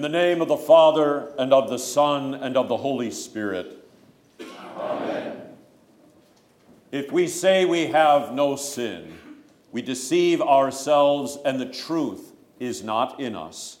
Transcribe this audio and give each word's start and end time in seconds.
In 0.00 0.02
the 0.02 0.18
name 0.18 0.40
of 0.40 0.48
the 0.48 0.56
Father, 0.56 1.30
and 1.36 1.52
of 1.52 1.68
the 1.68 1.78
Son, 1.78 2.32
and 2.32 2.56
of 2.56 2.68
the 2.68 2.76
Holy 2.78 3.10
Spirit. 3.10 3.86
Amen. 4.74 5.36
If 6.90 7.12
we 7.12 7.28
say 7.28 7.66
we 7.66 7.88
have 7.88 8.32
no 8.32 8.56
sin, 8.56 9.12
we 9.72 9.82
deceive 9.82 10.40
ourselves, 10.40 11.36
and 11.44 11.60
the 11.60 11.66
truth 11.66 12.32
is 12.58 12.82
not 12.82 13.20
in 13.20 13.36
us. 13.36 13.80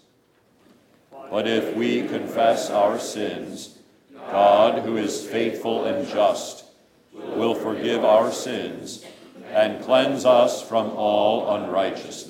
But 1.30 1.48
if 1.48 1.74
we 1.74 2.06
confess 2.06 2.68
our 2.68 2.98
sins, 2.98 3.78
God, 4.14 4.82
who 4.82 4.98
is 4.98 5.26
faithful 5.26 5.86
and 5.86 6.06
just, 6.06 6.66
will 7.14 7.54
forgive 7.54 8.04
our 8.04 8.30
sins 8.30 9.06
and 9.54 9.82
cleanse 9.82 10.26
us 10.26 10.60
from 10.60 10.90
all 10.90 11.56
unrighteousness. 11.56 12.29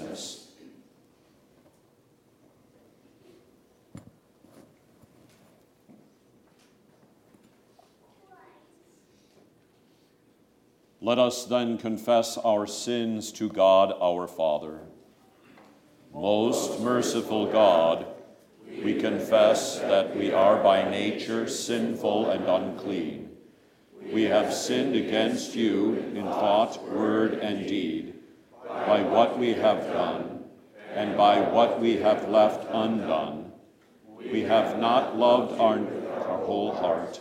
Let 11.11 11.19
us 11.19 11.45
then 11.45 11.77
confess 11.77 12.39
our 12.39 12.69
sins 12.69 13.33
to 13.33 13.49
God 13.49 13.93
our 14.01 14.29
Father. 14.29 14.83
Most 16.15 16.79
merciful 16.79 17.47
God, 17.51 18.07
we 18.85 18.95
confess 18.95 19.81
that 19.81 20.15
we 20.15 20.33
are 20.33 20.63
by 20.63 20.89
nature 20.89 21.49
sinful 21.49 22.31
and 22.31 22.45
unclean. 22.45 23.29
We 24.13 24.23
have 24.27 24.55
sinned 24.55 24.95
against 24.95 25.57
you 25.57 25.97
in 26.15 26.27
thought, 26.27 26.81
word, 26.89 27.35
and 27.35 27.67
deed, 27.67 28.15
by 28.69 29.03
what 29.03 29.37
we 29.37 29.55
have 29.55 29.93
done, 29.93 30.45
and 30.95 31.17
by 31.17 31.41
what 31.41 31.81
we 31.81 31.97
have 31.97 32.29
left 32.29 32.69
undone. 32.71 33.51
We 34.33 34.43
have 34.43 34.79
not 34.79 35.17
loved 35.17 35.59
our, 35.61 35.81
our 36.29 36.39
whole 36.47 36.73
heart 36.73 37.21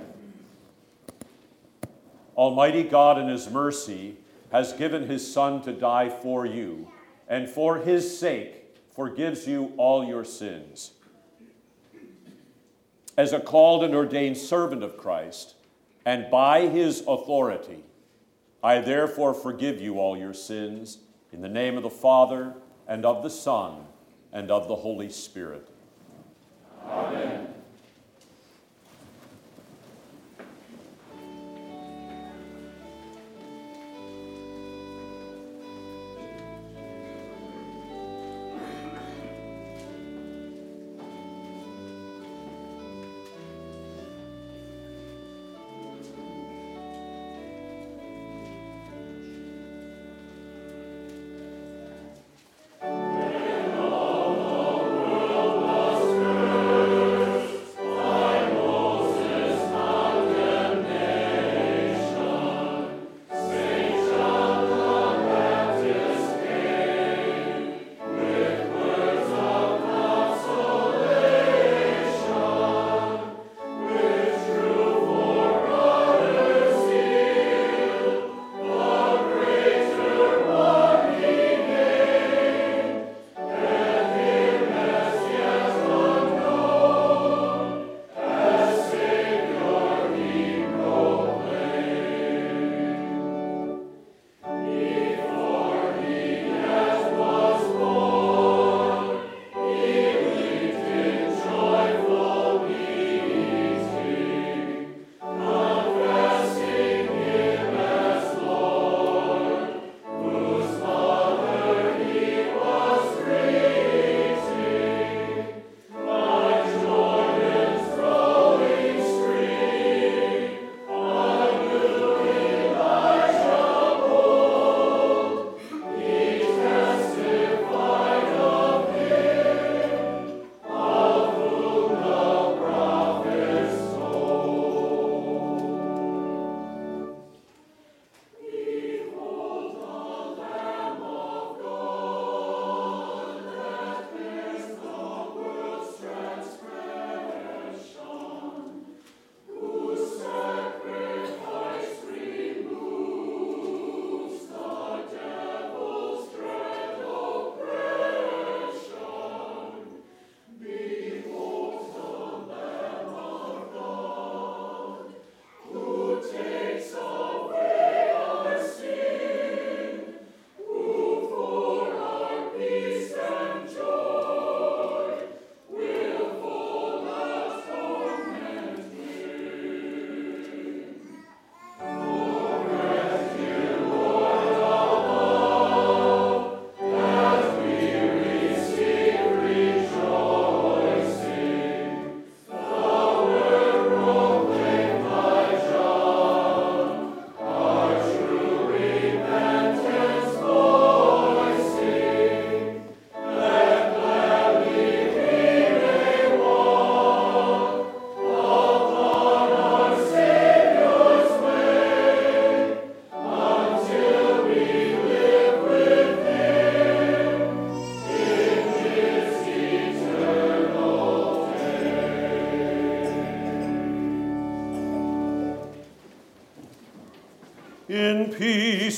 Almighty 2.35 2.83
God, 2.83 3.17
in 3.17 3.27
His 3.27 3.49
mercy, 3.49 4.17
has 4.51 4.73
given 4.73 5.07
His 5.07 5.31
Son 5.31 5.61
to 5.63 5.71
die 5.71 6.09
for 6.09 6.45
you, 6.45 6.91
and 7.27 7.49
for 7.49 7.77
His 7.77 8.17
sake 8.17 8.77
forgives 8.93 9.47
you 9.47 9.73
all 9.77 10.03
your 10.05 10.25
sins. 10.25 10.91
As 13.17 13.33
a 13.33 13.39
called 13.39 13.83
and 13.83 13.93
ordained 13.93 14.37
servant 14.37 14.83
of 14.83 14.97
Christ, 14.97 15.55
and 16.05 16.31
by 16.31 16.67
His 16.67 17.03
authority, 17.07 17.83
I 18.63 18.79
therefore 18.79 19.33
forgive 19.33 19.81
you 19.81 19.99
all 19.99 20.17
your 20.17 20.33
sins 20.33 20.99
in 21.31 21.41
the 21.41 21.49
name 21.49 21.77
of 21.77 21.83
the 21.83 21.89
Father, 21.89 22.53
and 22.87 23.05
of 23.05 23.23
the 23.23 23.29
Son, 23.29 23.85
and 24.33 24.51
of 24.51 24.67
the 24.67 24.75
Holy 24.75 25.09
Spirit. 25.09 25.67
Amen. 26.85 27.47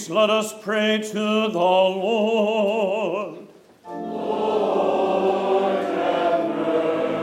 Peace, 0.04 0.10
let 0.10 0.30
us 0.30 0.54
pray 0.62 1.00
to 1.00 1.12
the 1.14 1.60
Lord. 1.60 3.48
Lord, 3.88 5.74
have 5.86 6.56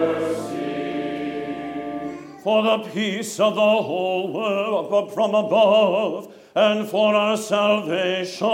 mercy. 0.07 0.65
For 2.43 2.63
the 2.63 2.79
peace 2.91 3.39
of 3.41 3.55
the 3.55 3.61
whole 3.61 4.33
world 4.33 5.13
from 5.13 5.35
above, 5.35 6.33
and 6.55 6.89
for 6.89 7.15
our 7.15 7.37
salvation, 7.37 8.49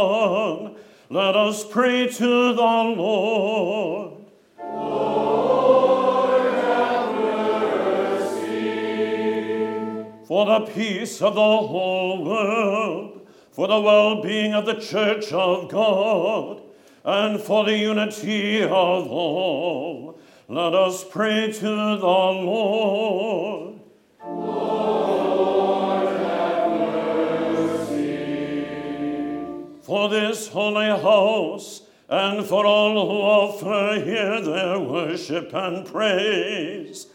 let 1.08 1.36
us 1.36 1.64
pray 1.64 2.08
to 2.08 2.52
the 2.52 2.62
Lord. 2.62 4.12
Lord, 4.58 6.52
have 6.52 7.14
mercy. 7.14 8.56
For 10.26 10.46
the 10.46 10.60
peace 10.66 11.22
of 11.22 11.34
the 11.34 11.40
whole 11.40 12.24
world, 12.24 12.75
for 13.56 13.66
the 13.68 13.80
well 13.80 14.20
being 14.20 14.52
of 14.52 14.66
the 14.66 14.74
Church 14.74 15.32
of 15.32 15.70
God, 15.70 16.60
and 17.02 17.40
for 17.40 17.64
the 17.64 17.74
unity 17.74 18.62
of 18.62 18.70
all, 18.70 20.20
let 20.46 20.74
us 20.74 21.02
pray 21.02 21.50
to 21.50 21.60
the 21.60 21.96
Lord. 22.04 23.80
Lord, 24.22 26.06
have 26.18 26.70
mercy. 27.88 28.26
For 29.80 30.10
this 30.10 30.48
holy 30.48 30.88
house, 30.88 31.80
and 32.10 32.44
for 32.44 32.66
all 32.66 33.08
who 33.08 33.22
offer 33.22 34.04
here 34.04 34.42
their 34.42 34.78
worship 34.78 35.54
and 35.54 35.86
praise, 35.86 37.06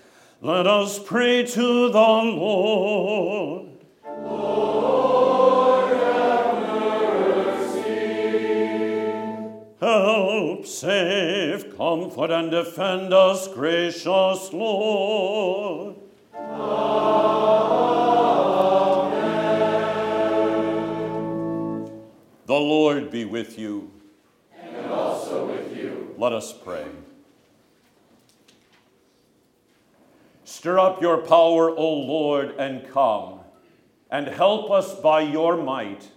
let 0.41 0.65
us 0.65 0.97
pray 0.97 1.45
to 1.45 1.89
the 1.89 1.99
Lord. 1.99 3.70
Save, 10.63 11.75
comfort, 11.77 12.31
and 12.31 12.51
defend 12.51 13.13
us, 13.13 13.47
gracious 13.47 14.53
Lord. 14.53 15.95
Amen. 16.35 16.81
The 22.45 22.53
Lord 22.53 23.09
be 23.09 23.25
with 23.25 23.57
you. 23.57 23.91
And 24.61 24.85
also 24.87 25.47
with 25.47 25.75
you. 25.75 26.13
Let 26.17 26.33
us 26.33 26.53
pray. 26.53 26.85
Stir 30.43 30.77
up 30.77 31.01
your 31.01 31.17
power, 31.17 31.71
O 31.71 31.93
Lord, 31.93 32.55
and 32.59 32.87
come, 32.91 33.39
and 34.11 34.27
help 34.27 34.69
us 34.69 34.93
by 34.93 35.21
your 35.21 35.57
might, 35.57 36.09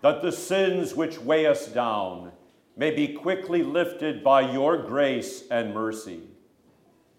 that 0.00 0.20
the 0.22 0.32
sins 0.32 0.96
which 0.96 1.20
weigh 1.20 1.46
us 1.46 1.68
down 1.68 2.31
may 2.76 2.90
be 2.90 3.08
quickly 3.08 3.62
lifted 3.62 4.24
by 4.24 4.40
your 4.52 4.78
grace 4.78 5.44
and 5.50 5.74
mercy. 5.74 6.20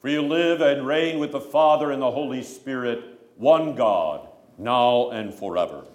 For 0.01 0.09
you 0.09 0.21
live 0.21 0.61
and 0.61 0.85
reign 0.85 1.19
with 1.19 1.31
the 1.31 1.39
Father 1.39 1.91
and 1.91 2.01
the 2.01 2.11
Holy 2.11 2.43
Spirit, 2.43 3.21
one 3.37 3.75
God, 3.75 4.27
now 4.57 5.11
and 5.11 5.33
forever. 5.33 5.85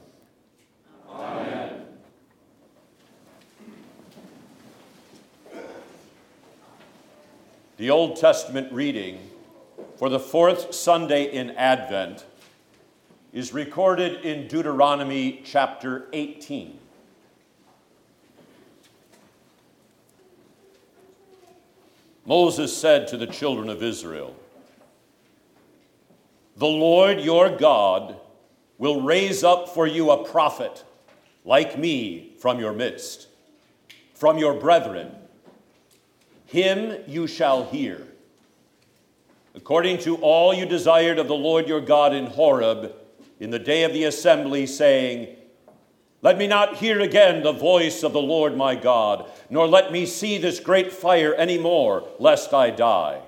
Amen. 1.10 1.84
The 7.76 7.90
Old 7.90 8.16
Testament 8.16 8.72
reading 8.72 9.20
for 9.96 10.08
the 10.08 10.18
fourth 10.18 10.74
Sunday 10.74 11.24
in 11.24 11.50
Advent 11.50 12.24
is 13.32 13.52
recorded 13.52 14.24
in 14.24 14.48
Deuteronomy 14.48 15.42
chapter 15.44 16.08
18. 16.12 16.77
Moses 22.28 22.76
said 22.76 23.08
to 23.08 23.16
the 23.16 23.26
children 23.26 23.70
of 23.70 23.82
Israel, 23.82 24.36
The 26.58 26.66
Lord 26.66 27.20
your 27.22 27.48
God 27.48 28.16
will 28.76 29.00
raise 29.00 29.42
up 29.42 29.70
for 29.70 29.86
you 29.86 30.10
a 30.10 30.28
prophet 30.28 30.84
like 31.46 31.78
me 31.78 32.34
from 32.38 32.60
your 32.60 32.74
midst, 32.74 33.28
from 34.12 34.36
your 34.36 34.52
brethren. 34.52 35.10
Him 36.44 37.02
you 37.06 37.26
shall 37.26 37.64
hear. 37.64 38.06
According 39.54 39.96
to 40.00 40.16
all 40.16 40.52
you 40.52 40.66
desired 40.66 41.18
of 41.18 41.28
the 41.28 41.34
Lord 41.34 41.66
your 41.66 41.80
God 41.80 42.12
in 42.12 42.26
Horeb 42.26 42.94
in 43.40 43.48
the 43.48 43.58
day 43.58 43.84
of 43.84 43.94
the 43.94 44.04
assembly, 44.04 44.66
saying, 44.66 45.34
Let 46.20 46.36
me 46.36 46.48
not 46.48 46.76
hear 46.76 47.00
again 47.00 47.42
the 47.42 47.52
voice 47.52 48.02
of 48.02 48.12
the 48.12 48.20
Lord 48.20 48.56
my 48.56 48.74
God, 48.74 49.30
nor 49.50 49.68
let 49.68 49.92
me 49.92 50.04
see 50.04 50.36
this 50.36 50.58
great 50.58 50.92
fire 50.92 51.32
any 51.34 51.58
more, 51.58 52.08
lest 52.18 52.52
I 52.52 52.70
die. 52.70 53.22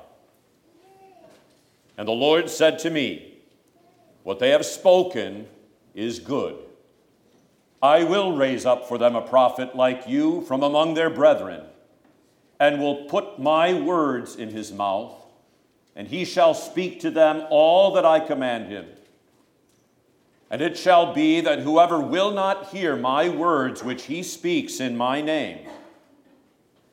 And 1.96 2.08
the 2.08 2.12
Lord 2.12 2.50
said 2.50 2.80
to 2.80 2.90
me, 2.90 3.34
What 4.24 4.40
they 4.40 4.50
have 4.50 4.66
spoken 4.66 5.46
is 5.94 6.18
good. 6.18 6.56
I 7.82 8.04
will 8.04 8.36
raise 8.36 8.66
up 8.66 8.88
for 8.88 8.98
them 8.98 9.14
a 9.14 9.22
prophet 9.22 9.76
like 9.76 10.08
you 10.08 10.42
from 10.42 10.62
among 10.62 10.94
their 10.94 11.10
brethren, 11.10 11.62
and 12.58 12.80
will 12.80 13.04
put 13.04 13.38
my 13.38 13.72
words 13.72 14.34
in 14.34 14.50
his 14.50 14.72
mouth, 14.72 15.14
and 15.94 16.08
he 16.08 16.24
shall 16.24 16.54
speak 16.54 17.00
to 17.00 17.10
them 17.10 17.46
all 17.50 17.92
that 17.92 18.04
I 18.04 18.18
command 18.20 18.66
him. 18.66 18.86
And 20.50 20.60
it 20.60 20.76
shall 20.76 21.14
be 21.14 21.40
that 21.40 21.60
whoever 21.60 22.00
will 22.00 22.32
not 22.32 22.68
hear 22.68 22.96
my 22.96 23.28
words 23.28 23.84
which 23.84 24.04
he 24.04 24.22
speaks 24.24 24.80
in 24.80 24.96
my 24.96 25.20
name, 25.20 25.68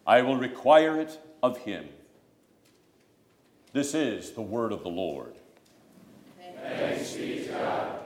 I 0.05 0.21
will 0.21 0.37
require 0.37 1.01
it 1.01 1.19
of 1.41 1.57
him. 1.57 1.89
This 3.73 3.95
is 3.95 4.31
the 4.31 4.41
word 4.41 4.71
of 4.71 4.83
the 4.83 4.89
Lord. 4.89 5.33
Thanks 6.61 7.13
be 7.13 7.45
to 7.45 7.49
God. 7.49 7.99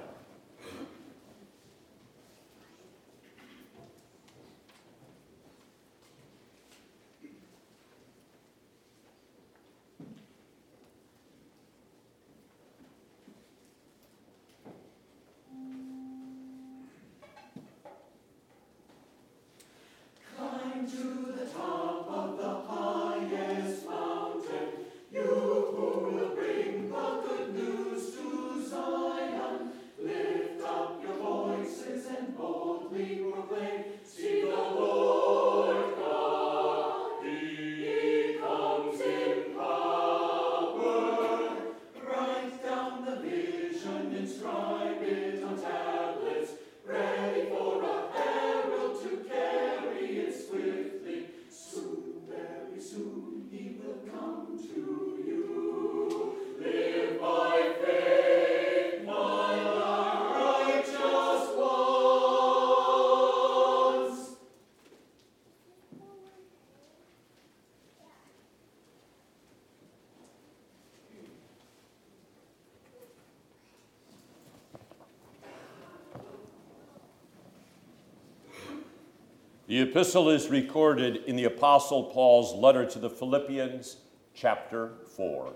The 79.71 79.79
epistle 79.79 80.29
is 80.29 80.49
recorded 80.49 81.23
in 81.27 81.37
the 81.37 81.45
Apostle 81.45 82.03
Paul's 82.03 82.53
letter 82.53 82.85
to 82.87 82.99
the 82.99 83.09
Philippians, 83.09 83.95
chapter 84.33 84.91
4. 85.15 85.53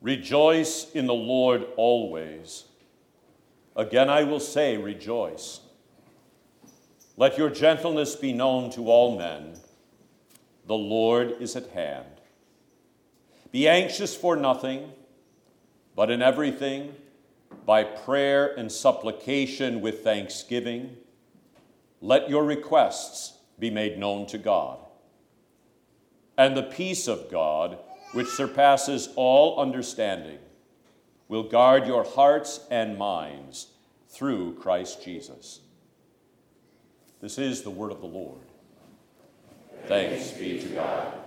Rejoice 0.00 0.90
in 0.90 1.06
the 1.06 1.14
Lord 1.14 1.68
always. 1.76 2.64
Again, 3.76 4.10
I 4.10 4.24
will 4.24 4.40
say, 4.40 4.76
rejoice. 4.76 5.60
Let 7.16 7.38
your 7.38 7.50
gentleness 7.50 8.16
be 8.16 8.32
known 8.32 8.72
to 8.72 8.90
all 8.90 9.16
men. 9.16 9.54
The 10.66 10.74
Lord 10.74 11.36
is 11.38 11.54
at 11.54 11.68
hand. 11.68 12.08
Be 13.52 13.68
anxious 13.68 14.16
for 14.16 14.34
nothing 14.34 14.90
But 15.94 16.10
in 16.10 16.20
everything, 16.20 16.94
by 17.64 17.82
prayer 17.82 18.54
and 18.56 18.70
supplication 18.70 19.80
with 19.80 20.04
thanksgiving, 20.04 20.96
let 22.00 22.30
your 22.30 22.44
requests 22.44 23.38
be 23.58 23.70
made 23.70 23.98
known 23.98 24.26
to 24.26 24.38
God. 24.38 24.78
And 26.38 26.56
the 26.56 26.62
peace 26.62 27.08
of 27.08 27.30
God, 27.30 27.78
which 28.12 28.28
surpasses 28.28 29.08
all 29.16 29.60
understanding, 29.60 30.38
will 31.28 31.42
guard 31.42 31.86
your 31.86 32.04
hearts 32.04 32.60
and 32.70 32.98
minds 32.98 33.68
through 34.08 34.54
Christ 34.54 35.02
Jesus. 35.02 35.60
This 37.20 37.38
is 37.38 37.62
the 37.62 37.70
word 37.70 37.90
of 37.90 38.00
the 38.00 38.06
Lord. 38.06 38.40
Thanks 39.86 40.32
be 40.32 40.60
to 40.60 40.68
God. 40.68 41.25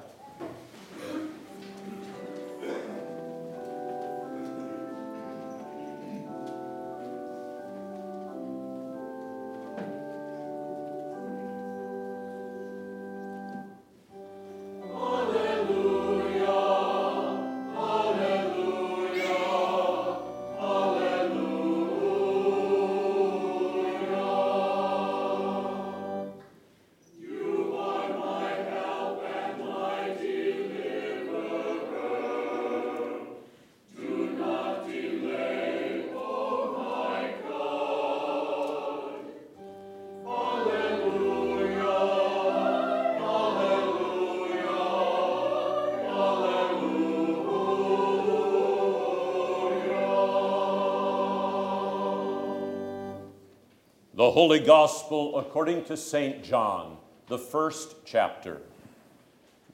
The 54.29 54.33
Holy 54.33 54.59
Gospel 54.59 55.39
according 55.39 55.85
to 55.85 55.97
St. 55.97 56.43
John, 56.43 56.97
the 57.29 57.39
first 57.39 57.95
chapter. 58.05 58.61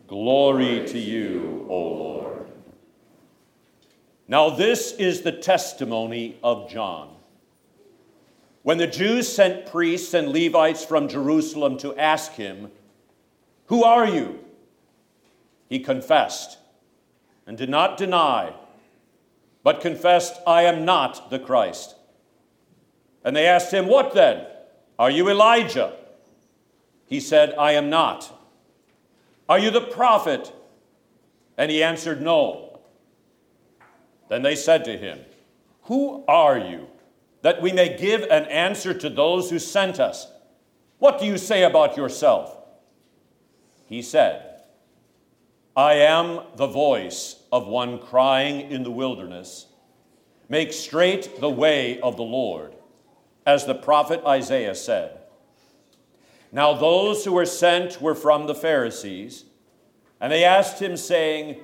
Glory 0.07 0.87
to 0.87 0.97
you, 0.97 1.67
O 1.69 1.77
Lord. 1.77 2.47
Now, 4.29 4.49
this 4.49 4.93
is 4.93 5.23
the 5.23 5.33
testimony 5.33 6.37
of 6.41 6.69
John. 6.69 7.17
When 8.63 8.77
the 8.77 8.87
Jews 8.87 9.27
sent 9.27 9.65
priests 9.65 10.13
and 10.13 10.29
Levites 10.29 10.85
from 10.85 11.09
Jerusalem 11.09 11.77
to 11.79 11.93
ask 11.97 12.31
him, 12.31 12.71
Who 13.65 13.83
are 13.83 14.07
you? 14.07 14.39
He 15.67 15.79
confessed 15.79 16.59
and 17.45 17.57
did 17.57 17.69
not 17.69 17.97
deny, 17.97 18.53
but 19.63 19.81
confessed, 19.81 20.39
I 20.47 20.61
am 20.61 20.85
not 20.85 21.29
the 21.29 21.39
Christ. 21.39 21.95
And 23.25 23.35
they 23.35 23.47
asked 23.47 23.73
him, 23.73 23.87
What 23.87 24.13
then? 24.13 24.45
Are 24.97 25.09
you 25.09 25.27
Elijah? 25.29 25.93
He 27.07 27.19
said, 27.19 27.55
I 27.57 27.73
am 27.73 27.89
not. 27.89 28.31
Are 29.49 29.59
you 29.59 29.71
the 29.71 29.81
prophet? 29.81 30.53
And 31.57 31.71
he 31.71 31.83
answered, 31.83 32.21
No. 32.21 32.79
Then 34.29 34.43
they 34.43 34.55
said 34.55 34.85
to 34.85 34.97
him, 34.97 35.19
Who 35.83 36.23
are 36.27 36.57
you, 36.57 36.87
that 37.41 37.61
we 37.61 37.71
may 37.71 37.97
give 37.97 38.21
an 38.21 38.45
answer 38.45 38.93
to 38.93 39.09
those 39.09 39.49
who 39.49 39.59
sent 39.59 39.99
us? 39.99 40.27
What 40.99 41.19
do 41.19 41.25
you 41.25 41.37
say 41.37 41.63
about 41.63 41.97
yourself? 41.97 42.55
He 43.87 44.03
said, 44.03 44.61
I 45.75 45.95
am 45.95 46.41
the 46.55 46.67
voice 46.67 47.41
of 47.51 47.67
one 47.67 47.99
crying 47.99 48.71
in 48.71 48.83
the 48.83 48.91
wilderness, 48.91 49.65
Make 50.47 50.73
straight 50.73 51.39
the 51.39 51.49
way 51.49 51.99
of 52.01 52.17
the 52.17 52.23
Lord 52.23 52.75
as 53.45 53.65
the 53.65 53.75
prophet 53.75 54.21
Isaiah 54.25 54.75
said. 54.75 55.19
Now, 56.51 56.73
those 56.73 57.25
who 57.25 57.33
were 57.33 57.45
sent 57.45 58.01
were 58.01 58.15
from 58.15 58.47
the 58.47 58.55
Pharisees, 58.55 59.45
and 60.21 60.31
they 60.31 60.43
asked 60.43 60.81
him, 60.81 60.95
saying, 60.95 61.59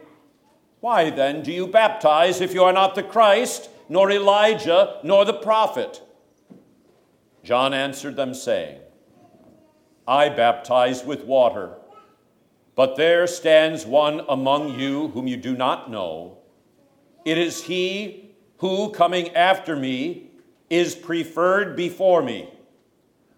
Why 0.81 1.09
then 1.09 1.43
do 1.43 1.51
you 1.51 1.67
baptize 1.67 2.41
if 2.41 2.53
you 2.53 2.63
are 2.63 2.73
not 2.73 2.95
the 2.95 3.03
Christ, 3.03 3.69
nor 3.87 4.11
Elijah, 4.11 4.99
nor 5.03 5.25
the 5.25 5.33
prophet? 5.33 6.01
John 7.43 7.73
answered 7.73 8.15
them, 8.15 8.33
saying, 8.33 8.79
I 10.07 10.29
baptize 10.29 11.05
with 11.05 11.23
water, 11.23 11.77
but 12.75 12.97
there 12.97 13.27
stands 13.27 13.85
one 13.85 14.21
among 14.27 14.79
you 14.79 15.09
whom 15.09 15.27
you 15.27 15.37
do 15.37 15.55
not 15.55 15.89
know. 15.89 16.37
It 17.23 17.37
is 17.37 17.63
he 17.63 18.31
who, 18.57 18.91
coming 18.91 19.29
after 19.35 19.75
me, 19.75 20.30
is 20.71 20.95
preferred 20.95 21.75
before 21.75 22.23
me, 22.23 22.49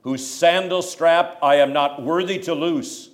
whose 0.02 0.26
sandal 0.26 0.84
strap 0.84 1.40
I 1.42 1.56
am 1.56 1.74
not 1.74 2.04
worthy 2.04 2.38
to 2.40 2.54
loose. 2.54 3.10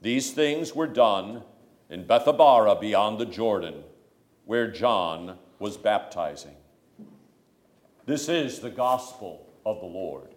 These 0.00 0.32
things 0.32 0.74
were 0.74 0.86
done 0.86 1.42
in 1.90 2.06
Bethabara 2.06 2.80
beyond 2.80 3.18
the 3.18 3.26
Jordan, 3.26 3.84
where 4.46 4.70
John 4.70 5.36
was 5.58 5.76
baptizing. 5.76 6.56
This 8.06 8.30
is 8.30 8.60
the 8.60 8.70
gospel 8.70 9.46
of 9.66 9.80
the 9.80 9.86
Lord. 9.86 10.34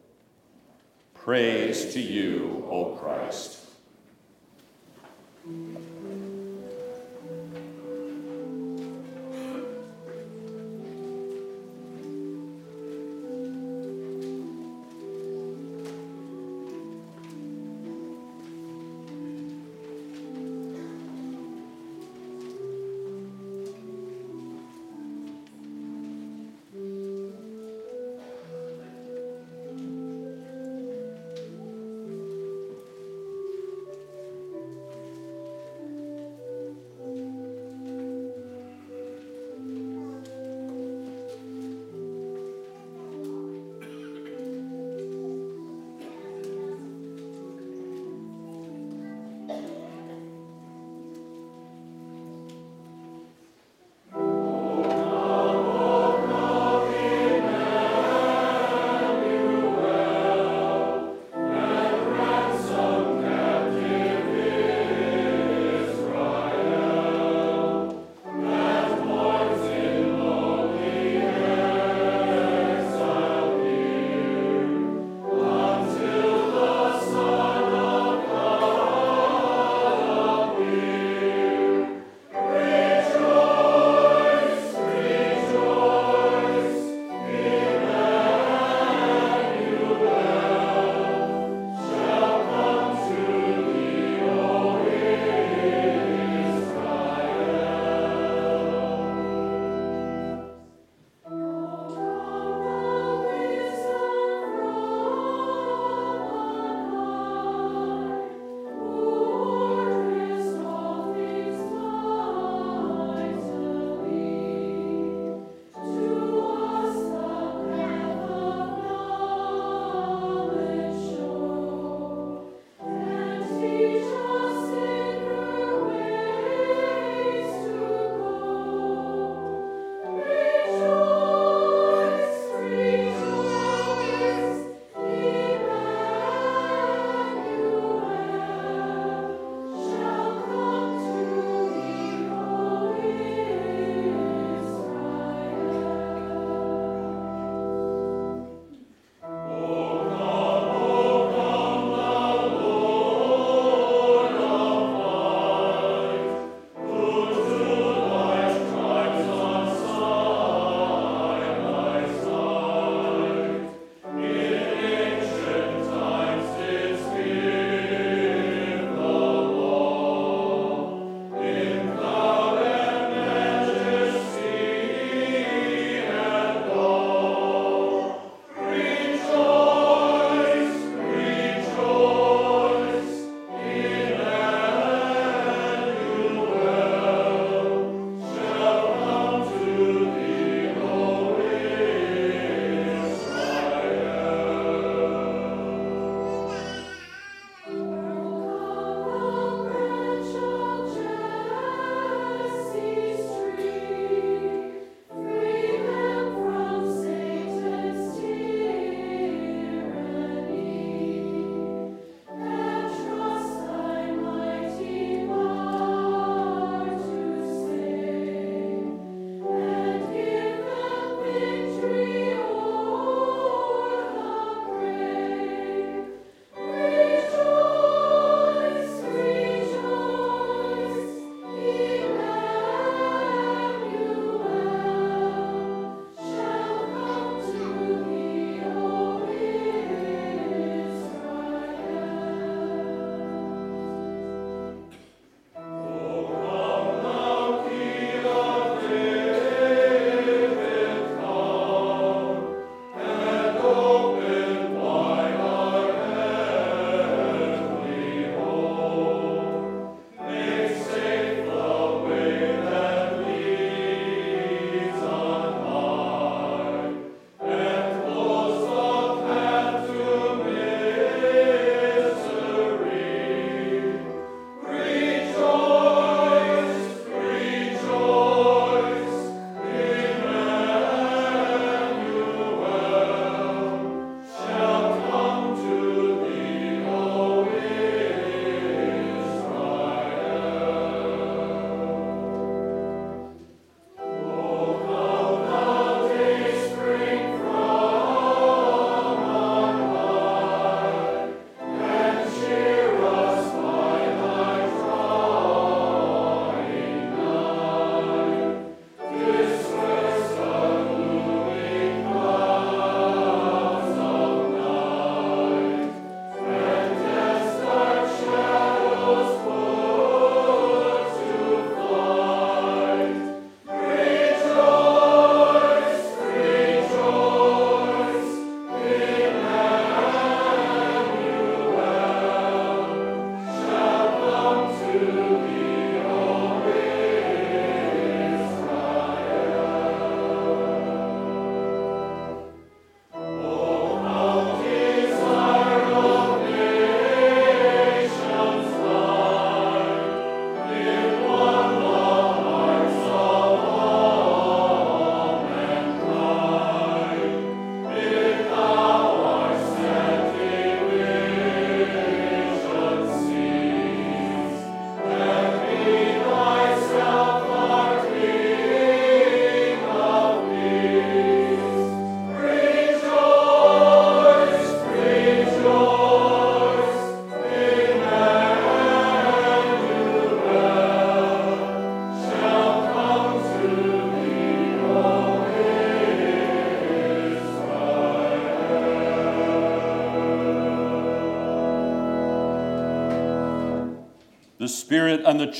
Praise 1.14 1.94
to 1.94 2.02
you, 2.02 2.68
O 2.70 2.98
Christ. 2.98 3.62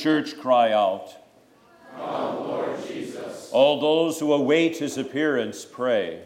Church 0.04 0.38
cry 0.38 0.70
out. 0.70 1.14
Come, 1.96 2.46
Lord 2.46 2.76
Jesus. 2.86 3.48
All 3.52 3.80
those 3.80 4.20
who 4.20 4.34
await 4.34 4.76
his 4.76 4.98
appearance 4.98 5.64
pray. 5.64 6.24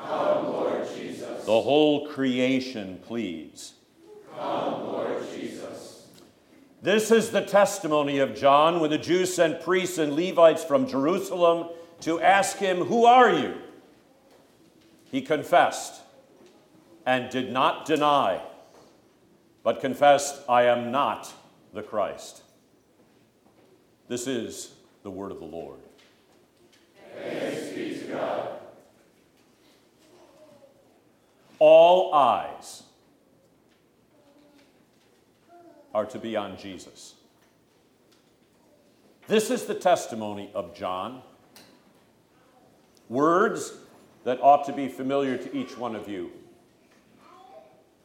Come, 0.00 0.46
Lord 0.46 0.86
Jesus. 0.96 1.44
The 1.44 1.60
whole 1.60 2.06
creation 2.06 3.00
pleads. 3.04 3.74
Come, 4.38 4.84
Lord 4.84 5.24
Jesus. 5.34 6.06
This 6.82 7.10
is 7.10 7.32
the 7.32 7.40
testimony 7.40 8.20
of 8.20 8.36
John 8.36 8.78
when 8.78 8.90
the 8.90 8.98
Jews 8.98 9.34
sent 9.34 9.60
priests 9.60 9.98
and 9.98 10.14
Levites 10.14 10.62
from 10.62 10.86
Jerusalem 10.86 11.68
to 12.02 12.20
ask 12.20 12.58
him, 12.58 12.84
Who 12.84 13.06
are 13.06 13.32
you? 13.32 13.56
He 15.10 15.20
confessed 15.20 16.00
and 17.04 17.28
did 17.28 17.50
not 17.50 17.86
deny, 17.86 18.40
but 19.64 19.80
confessed, 19.80 20.42
I 20.48 20.66
am 20.66 20.92
not 20.92 21.32
the 21.74 21.82
Christ. 21.82 22.42
This 24.10 24.26
is 24.26 24.72
the 25.04 25.10
word 25.10 25.30
of 25.30 25.38
the 25.38 25.44
Lord. 25.44 25.78
Thanks 27.14 27.68
be 27.68 27.96
to 27.96 28.06
God. 28.06 28.48
All 31.60 32.12
eyes 32.12 32.82
are 35.94 36.06
to 36.06 36.18
be 36.18 36.34
on 36.34 36.58
Jesus. 36.58 37.14
This 39.28 39.48
is 39.48 39.66
the 39.66 39.76
testimony 39.76 40.50
of 40.56 40.74
John. 40.74 41.22
Words 43.08 43.74
that 44.24 44.40
ought 44.42 44.64
to 44.64 44.72
be 44.72 44.88
familiar 44.88 45.36
to 45.36 45.56
each 45.56 45.78
one 45.78 45.94
of 45.94 46.08
you. 46.08 46.32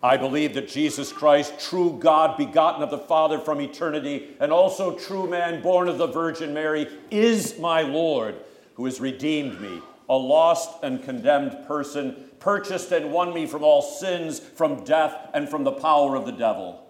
I 0.06 0.18
believe 0.18 0.54
that 0.54 0.68
Jesus 0.68 1.12
Christ, 1.12 1.60
true 1.60 1.98
God, 2.00 2.38
begotten 2.38 2.84
of 2.84 2.92
the 2.92 3.00
Father 3.00 3.40
from 3.40 3.60
eternity, 3.60 4.36
and 4.40 4.52
also 4.52 4.96
true 4.96 5.28
man, 5.28 5.64
born 5.64 5.88
of 5.88 5.98
the 5.98 6.06
Virgin 6.06 6.54
Mary, 6.54 6.88
is 7.10 7.58
my 7.58 7.82
Lord, 7.82 8.36
who 8.76 8.86
has 8.86 9.00
redeemed 9.00 9.60
me, 9.60 9.82
a 10.08 10.16
lost 10.16 10.84
and 10.84 11.04
condemned 11.04 11.66
person, 11.66 12.30
purchased 12.38 12.92
and 12.92 13.12
won 13.12 13.34
me 13.34 13.48
from 13.48 13.64
all 13.64 13.82
sins, 13.82 14.40
from 14.40 14.84
death, 14.84 15.32
and 15.34 15.50
from 15.50 15.64
the 15.64 15.72
power 15.72 16.16
of 16.16 16.28
the 16.28 16.32
devil. 16.32 16.88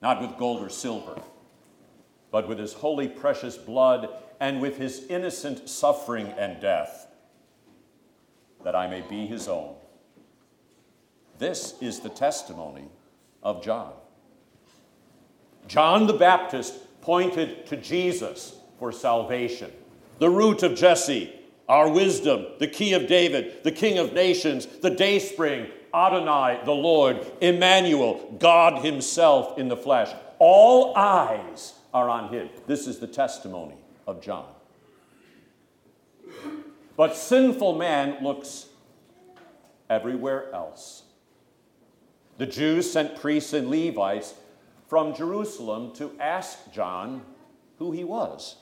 Not 0.00 0.22
with 0.22 0.38
gold 0.38 0.62
or 0.62 0.70
silver, 0.70 1.20
but 2.30 2.48
with 2.48 2.58
his 2.58 2.72
holy, 2.72 3.06
precious 3.06 3.58
blood, 3.58 4.08
and 4.40 4.62
with 4.62 4.78
his 4.78 5.04
innocent 5.10 5.68
suffering 5.68 6.28
and 6.38 6.58
death, 6.58 7.06
that 8.64 8.74
I 8.74 8.86
may 8.86 9.02
be 9.02 9.26
his 9.26 9.46
own. 9.46 9.74
This 11.38 11.74
is 11.80 12.00
the 12.00 12.08
testimony 12.08 12.84
of 13.42 13.62
John. 13.62 13.92
John 15.66 16.06
the 16.06 16.12
Baptist 16.12 16.74
pointed 17.00 17.66
to 17.66 17.76
Jesus 17.76 18.54
for 18.78 18.92
salvation, 18.92 19.70
the 20.18 20.30
root 20.30 20.62
of 20.62 20.74
Jesse, 20.74 21.32
our 21.68 21.88
wisdom, 21.88 22.46
the 22.58 22.66
key 22.66 22.92
of 22.92 23.06
David, 23.06 23.62
the 23.64 23.72
king 23.72 23.98
of 23.98 24.12
nations, 24.12 24.66
the 24.66 24.90
dayspring, 24.90 25.68
Adonai, 25.94 26.60
the 26.64 26.72
Lord, 26.72 27.24
Emmanuel, 27.40 28.36
God 28.38 28.84
Himself 28.84 29.58
in 29.58 29.68
the 29.68 29.76
flesh. 29.76 30.14
All 30.38 30.96
eyes 30.96 31.74
are 31.92 32.08
on 32.08 32.32
Him. 32.32 32.50
This 32.66 32.86
is 32.86 32.98
the 32.98 33.06
testimony 33.06 33.76
of 34.06 34.20
John. 34.20 34.46
But 36.96 37.16
sinful 37.16 37.76
man 37.76 38.22
looks 38.22 38.66
everywhere 39.88 40.52
else. 40.52 41.03
The 42.38 42.46
Jews 42.46 42.90
sent 42.90 43.16
priests 43.16 43.52
and 43.52 43.70
Levites 43.70 44.34
from 44.88 45.14
Jerusalem 45.14 45.92
to 45.94 46.12
ask 46.18 46.72
John 46.72 47.22
who 47.78 47.92
he 47.92 48.04
was. 48.04 48.56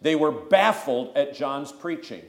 They 0.00 0.14
were 0.14 0.30
baffled 0.30 1.16
at 1.16 1.34
John's 1.34 1.72
preaching. 1.72 2.22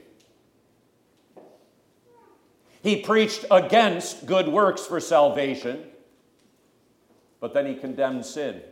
He 2.82 3.02
preached 3.02 3.44
against 3.50 4.26
good 4.26 4.48
works 4.48 4.86
for 4.86 5.00
salvation, 5.00 5.84
but 7.38 7.52
then 7.52 7.66
he 7.66 7.74
condemned 7.74 8.24
sin. 8.24 8.62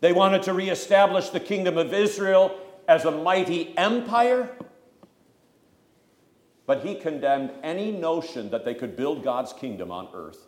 They 0.00 0.12
wanted 0.12 0.42
to 0.44 0.52
reestablish 0.52 1.28
the 1.28 1.40
kingdom 1.40 1.78
of 1.78 1.94
Israel 1.94 2.58
as 2.88 3.04
a 3.04 3.10
mighty 3.10 3.76
empire, 3.76 4.50
but 6.72 6.86
he 6.86 6.94
condemned 6.94 7.50
any 7.62 7.92
notion 7.92 8.48
that 8.48 8.64
they 8.64 8.72
could 8.72 8.96
build 8.96 9.22
God's 9.22 9.52
kingdom 9.52 9.90
on 9.90 10.08
earth. 10.14 10.38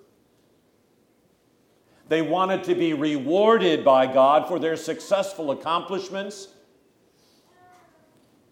They 2.08 2.22
wanted 2.22 2.64
to 2.64 2.74
be 2.74 2.94
rewarded 2.94 3.84
by 3.84 4.06
God 4.06 4.48
for 4.48 4.58
their 4.58 4.74
successful 4.74 5.50
accomplishments, 5.50 6.48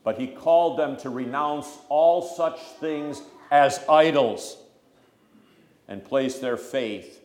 but 0.05 0.19
he 0.19 0.27
called 0.27 0.79
them 0.79 0.99
to 0.99 1.09
renounce 1.09 1.79
all 1.89 2.21
such 2.21 2.61
things 2.79 3.23
as 3.51 3.83
idols 3.89 4.59
and 5.89 6.05
place 6.05 6.41
their 6.41 6.59
faith 6.59 7.23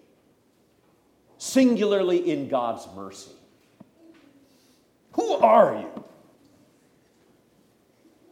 singularly 1.37 2.31
in 2.31 2.47
God's 2.47 2.87
mercy. 2.95 3.31
Who 5.11 5.33
are 5.33 5.75
you? 5.81 6.05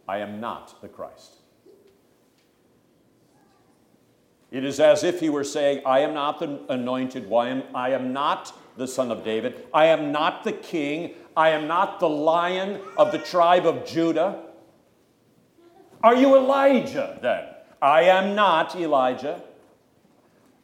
I 0.08 0.20
am 0.20 0.40
not 0.40 0.82
the 0.82 0.88
Christ. 0.88 1.35
It 4.52 4.64
is 4.64 4.80
as 4.80 5.04
if 5.04 5.20
he 5.20 5.30
were 5.30 5.44
saying, 5.44 5.82
I 5.86 6.00
am 6.00 6.14
not 6.14 6.40
the 6.40 6.60
anointed 6.70 7.28
one, 7.28 7.64
I 7.74 7.90
am 7.92 8.14
not 8.14 8.54
the 8.78 8.88
son 8.88 9.12
of 9.12 9.24
David, 9.24 9.66
I 9.74 9.88
am 9.88 10.12
not 10.12 10.44
the 10.44 10.52
king, 10.52 11.16
I 11.36 11.50
am 11.50 11.68
not 11.68 12.00
the 12.00 12.10
lion 12.10 12.80
of 12.98 13.12
the 13.12 13.18
tribe 13.18 13.66
of 13.66 13.86
Judah. 13.86 14.44
Are 16.04 16.16
you 16.16 16.36
Elijah 16.36 17.18
then? 17.22 17.46
I 17.82 18.04
am 18.04 18.36
not 18.36 18.76
Elijah. 18.76 19.42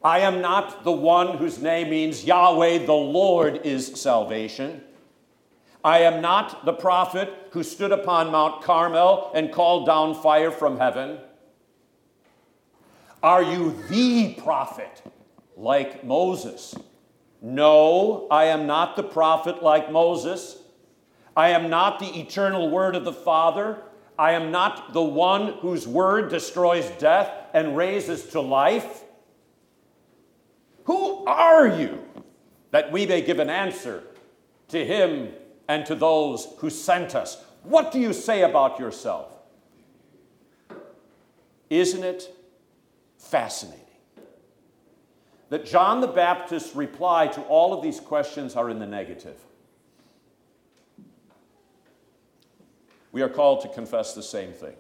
I 0.04 0.20
am 0.20 0.42
not 0.42 0.84
the 0.84 0.92
one 0.92 1.38
whose 1.38 1.62
name 1.62 1.90
means 1.90 2.24
Yahweh, 2.24 2.86
the 2.86 2.94
Lord 2.94 3.66
is 3.66 4.00
salvation. 4.02 4.82
I 5.84 6.00
am 6.00 6.22
not 6.22 6.66
the 6.66 6.74
prophet 6.74 7.32
who 7.52 7.64
stood 7.64 7.92
upon 7.92 8.32
Mount 8.32 8.64
Carmel 8.64 9.32
and 9.34 9.52
called 9.52 9.86
down 9.86 10.16
fire 10.16 10.52
from 10.52 10.78
heaven. 10.78 11.20
Are 13.24 13.44
you 13.44 13.76
the 13.88 14.34
prophet 14.36 15.04
like 15.56 16.04
Moses? 16.04 16.76
No, 17.42 18.28
I 18.32 18.46
am 18.46 18.66
not 18.66 18.96
the 18.96 19.04
prophet 19.04 19.62
like 19.62 19.92
Moses. 19.92 20.58
I 21.36 21.50
am 21.50 21.70
not 21.70 22.00
the 22.00 22.20
eternal 22.20 22.70
word 22.70 22.96
of 22.96 23.06
the 23.06 23.14
Father. 23.14 23.82
I 24.18 24.34
am 24.34 24.52
not 24.52 24.94
the 24.94 25.02
one 25.02 25.54
whose 25.60 25.88
word 25.88 26.30
destroys 26.30 26.90
death 27.00 27.32
and 27.54 27.78
raises 27.78 28.26
to 28.30 28.42
life. 28.42 29.04
Who 30.86 31.26
are 31.26 31.68
you 31.68 32.04
that 32.72 32.92
we 32.92 33.06
may 33.06 33.22
give 33.22 33.40
an 33.40 33.50
answer 33.50 34.04
to 34.70 34.86
him 34.86 35.30
and 35.68 35.86
to 35.86 35.96
those 35.96 36.48
who 36.58 36.70
sent 36.70 37.16
us? 37.16 37.44
What 37.64 37.92
do 37.92 38.00
you 38.00 38.14
say 38.14 38.42
about 38.42 38.80
yourself? 38.80 39.32
Isn't 41.70 42.04
it 42.04 42.36
fascinating 43.32 43.80
that 45.50 45.66
John 45.66 46.02
the 46.02 46.08
Baptist's 46.08 46.76
reply 46.76 47.28
to 47.28 47.42
all 47.44 47.74
of 47.74 47.82
these 47.82 48.00
questions 48.00 48.56
are 48.56 48.70
in 48.70 48.80
the 48.80 48.86
negative? 48.86 49.38
We 53.14 53.22
are 53.22 53.30
called 53.30 53.62
to 53.62 53.70
confess 53.70 54.14
the 54.14 54.24
same 54.24 54.52
thing, 54.52 54.76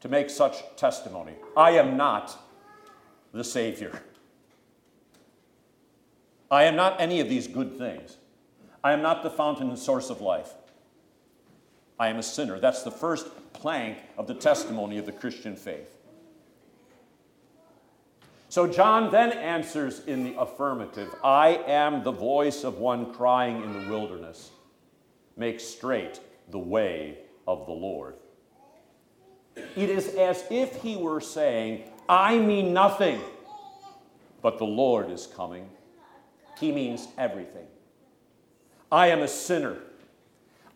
to 0.00 0.08
make 0.08 0.30
such 0.30 0.56
testimony. 0.76 1.34
I 1.56 1.72
am 1.72 1.96
not 1.96 2.36
the 3.32 3.44
Savior. 3.44 4.02
I 6.50 6.64
am 6.64 6.76
not 6.76 7.00
any 7.00 7.20
of 7.20 7.28
these 7.28 7.48
good 7.48 7.76
things. 7.78 8.16
I 8.84 8.92
am 8.92 9.02
not 9.02 9.22
the 9.22 9.30
fountain 9.30 9.68
and 9.68 9.78
source 9.78 10.10
of 10.10 10.20
life. 10.20 10.54
I 11.98 12.08
am 12.08 12.18
a 12.18 12.22
sinner. 12.22 12.60
That's 12.60 12.82
the 12.82 12.90
first 12.90 13.26
plank 13.52 13.98
of 14.16 14.26
the 14.26 14.34
testimony 14.34 14.98
of 14.98 15.06
the 15.06 15.12
Christian 15.12 15.56
faith. 15.56 15.95
So 18.56 18.66
John 18.66 19.10
then 19.10 19.32
answers 19.32 20.00
in 20.06 20.24
the 20.24 20.40
affirmative 20.40 21.14
I 21.22 21.62
am 21.66 22.02
the 22.02 22.10
voice 22.10 22.64
of 22.64 22.78
one 22.78 23.12
crying 23.12 23.62
in 23.62 23.74
the 23.74 23.90
wilderness, 23.90 24.50
make 25.36 25.60
straight 25.60 26.20
the 26.48 26.58
way 26.58 27.18
of 27.46 27.66
the 27.66 27.72
Lord. 27.72 28.14
It 29.56 29.90
is 29.90 30.08
as 30.14 30.42
if 30.48 30.80
he 30.80 30.96
were 30.96 31.20
saying, 31.20 31.82
I 32.08 32.38
mean 32.38 32.72
nothing, 32.72 33.20
but 34.40 34.56
the 34.56 34.64
Lord 34.64 35.10
is 35.10 35.26
coming. 35.26 35.68
He 36.58 36.72
means 36.72 37.08
everything. 37.18 37.66
I 38.90 39.08
am 39.08 39.20
a 39.20 39.28
sinner. 39.28 39.76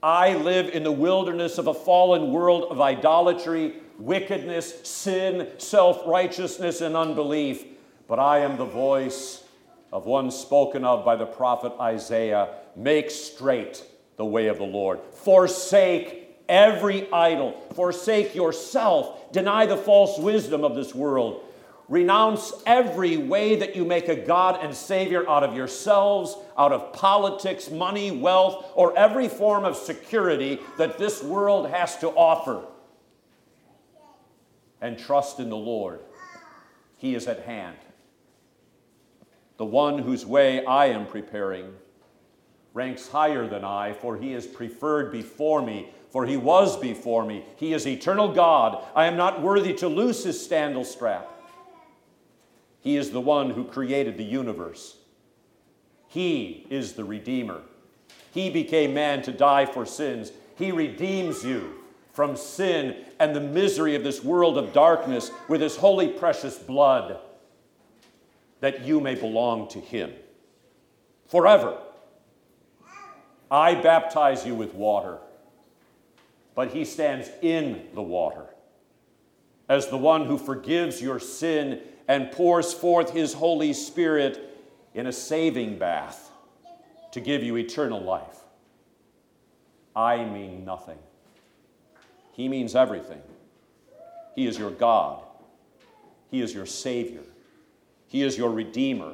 I 0.02 0.34
live 0.34 0.68
in 0.68 0.82
the 0.82 0.92
wilderness 0.92 1.56
of 1.56 1.66
a 1.66 1.72
fallen 1.72 2.30
world 2.30 2.64
of 2.70 2.78
idolatry, 2.82 3.76
wickedness, 4.00 4.88
sin, 4.88 5.48
self 5.58 6.02
righteousness, 6.06 6.80
and 6.80 6.96
unbelief. 6.96 7.64
But 8.08 8.18
I 8.18 8.40
am 8.40 8.56
the 8.56 8.64
voice 8.64 9.44
of 9.92 10.06
one 10.06 10.30
spoken 10.30 10.84
of 10.84 11.04
by 11.04 11.16
the 11.16 11.26
prophet 11.26 11.72
Isaiah 11.80 12.48
make 12.76 13.10
straight 13.10 13.84
the 14.16 14.24
way 14.24 14.48
of 14.48 14.58
the 14.58 14.64
Lord. 14.64 15.00
Forsake 15.12 16.36
every 16.48 17.10
idol, 17.12 17.52
forsake 17.74 18.34
yourself, 18.34 19.32
deny 19.32 19.66
the 19.66 19.76
false 19.76 20.18
wisdom 20.18 20.64
of 20.64 20.74
this 20.74 20.94
world. 20.94 21.44
Renounce 21.88 22.52
every 22.66 23.16
way 23.16 23.56
that 23.56 23.74
you 23.74 23.84
make 23.84 24.08
a 24.08 24.14
God 24.14 24.60
and 24.62 24.72
Savior 24.74 25.28
out 25.28 25.42
of 25.42 25.56
yourselves, 25.56 26.36
out 26.56 26.72
of 26.72 26.92
politics, 26.92 27.68
money, 27.68 28.12
wealth, 28.12 28.64
or 28.76 28.96
every 28.96 29.26
form 29.26 29.64
of 29.64 29.76
security 29.76 30.60
that 30.78 30.98
this 30.98 31.20
world 31.20 31.68
has 31.70 31.96
to 31.98 32.10
offer. 32.10 32.62
And 34.80 34.98
trust 34.98 35.40
in 35.40 35.50
the 35.50 35.56
Lord. 35.56 36.00
He 36.96 37.14
is 37.14 37.26
at 37.26 37.40
hand. 37.40 37.76
The 39.56 39.64
one 39.64 39.98
whose 39.98 40.24
way 40.24 40.64
I 40.64 40.86
am 40.86 41.06
preparing 41.06 41.74
ranks 42.72 43.08
higher 43.08 43.46
than 43.46 43.64
I, 43.64 43.92
for 43.92 44.16
he 44.16 44.32
is 44.32 44.46
preferred 44.46 45.12
before 45.12 45.60
me, 45.60 45.90
for 46.08 46.24
he 46.24 46.36
was 46.36 46.76
before 46.76 47.24
me. 47.24 47.44
He 47.56 47.72
is 47.72 47.86
eternal 47.86 48.32
God. 48.32 48.84
I 48.94 49.06
am 49.06 49.16
not 49.16 49.42
worthy 49.42 49.74
to 49.74 49.88
loose 49.88 50.24
his 50.24 50.44
sandal 50.44 50.84
strap. 50.84 51.28
He 52.80 52.96
is 52.96 53.10
the 53.10 53.20
one 53.20 53.50
who 53.50 53.64
created 53.64 54.16
the 54.16 54.24
universe. 54.24 54.96
He 56.08 56.66
is 56.70 56.94
the 56.94 57.04
Redeemer. 57.04 57.62
He 58.32 58.50
became 58.50 58.94
man 58.94 59.22
to 59.22 59.32
die 59.32 59.66
for 59.66 59.84
sins. 59.84 60.32
He 60.56 60.72
redeems 60.72 61.44
you 61.44 61.74
from 62.12 62.36
sin 62.36 63.04
and 63.20 63.36
the 63.36 63.40
misery 63.40 63.94
of 63.94 64.02
this 64.02 64.24
world 64.24 64.56
of 64.58 64.72
darkness 64.72 65.30
with 65.46 65.60
his 65.60 65.76
holy, 65.76 66.08
precious 66.08 66.58
blood, 66.58 67.18
that 68.60 68.84
you 68.84 68.98
may 68.98 69.14
belong 69.14 69.68
to 69.68 69.78
him 69.78 70.12
forever. 71.26 71.76
I 73.50 73.74
baptize 73.74 74.46
you 74.46 74.54
with 74.54 74.74
water, 74.74 75.18
but 76.54 76.70
he 76.70 76.84
stands 76.84 77.28
in 77.42 77.86
the 77.94 78.02
water 78.02 78.46
as 79.68 79.88
the 79.88 79.98
one 79.98 80.24
who 80.26 80.38
forgives 80.38 81.00
your 81.00 81.20
sin 81.20 81.80
and 82.08 82.32
pours 82.32 82.72
forth 82.72 83.10
his 83.10 83.34
Holy 83.34 83.72
Spirit 83.72 84.58
in 84.94 85.06
a 85.06 85.12
saving 85.12 85.78
bath 85.78 86.30
to 87.12 87.20
give 87.20 87.42
you 87.42 87.56
eternal 87.56 88.00
life. 88.00 88.38
I 89.94 90.24
mean 90.24 90.64
nothing. 90.64 90.98
He 92.40 92.48
means 92.48 92.74
everything. 92.74 93.20
He 94.34 94.46
is 94.46 94.56
your 94.56 94.70
God. 94.70 95.22
He 96.30 96.40
is 96.40 96.54
your 96.54 96.64
Savior. 96.64 97.20
He 98.06 98.22
is 98.22 98.38
your 98.38 98.50
Redeemer. 98.50 99.12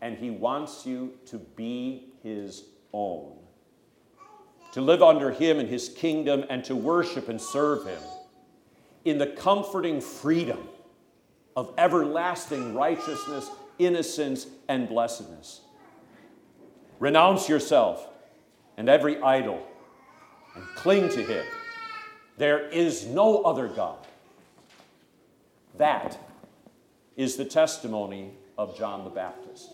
And 0.00 0.18
He 0.18 0.30
wants 0.30 0.84
you 0.84 1.12
to 1.26 1.38
be 1.38 2.08
His 2.24 2.64
own, 2.92 3.32
to 4.72 4.80
live 4.80 5.04
under 5.04 5.30
Him 5.30 5.60
in 5.60 5.68
His 5.68 5.88
kingdom 5.88 6.46
and 6.50 6.64
to 6.64 6.74
worship 6.74 7.28
and 7.28 7.40
serve 7.40 7.86
Him 7.86 8.02
in 9.04 9.18
the 9.18 9.28
comforting 9.28 10.00
freedom 10.00 10.66
of 11.54 11.72
everlasting 11.78 12.74
righteousness, 12.74 13.48
innocence, 13.78 14.48
and 14.68 14.88
blessedness. 14.88 15.60
Renounce 16.98 17.48
yourself 17.48 18.04
and 18.76 18.88
every 18.88 19.22
idol 19.22 19.64
and 20.54 20.64
cling 20.74 21.08
to 21.10 21.22
Him. 21.22 21.44
There 22.36 22.68
is 22.68 23.06
no 23.06 23.42
other 23.42 23.68
God. 23.68 23.98
That 25.76 26.18
is 27.16 27.36
the 27.36 27.44
testimony 27.44 28.32
of 28.56 28.76
John 28.76 29.04
the 29.04 29.10
Baptist. 29.10 29.70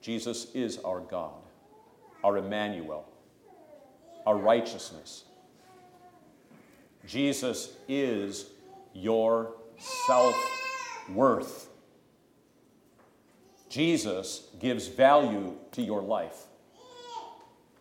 Jesus 0.00 0.48
is 0.52 0.78
our 0.78 1.00
God, 1.00 1.34
our 2.24 2.38
Emmanuel, 2.38 3.08
our 4.26 4.36
righteousness. 4.36 5.24
Jesus 7.06 7.74
is 7.88 8.46
your 8.92 9.54
self 10.06 10.34
worth. 11.08 11.68
Jesus 13.68 14.48
gives 14.60 14.88
value 14.88 15.54
to 15.72 15.82
your 15.82 16.02
life. 16.02 16.46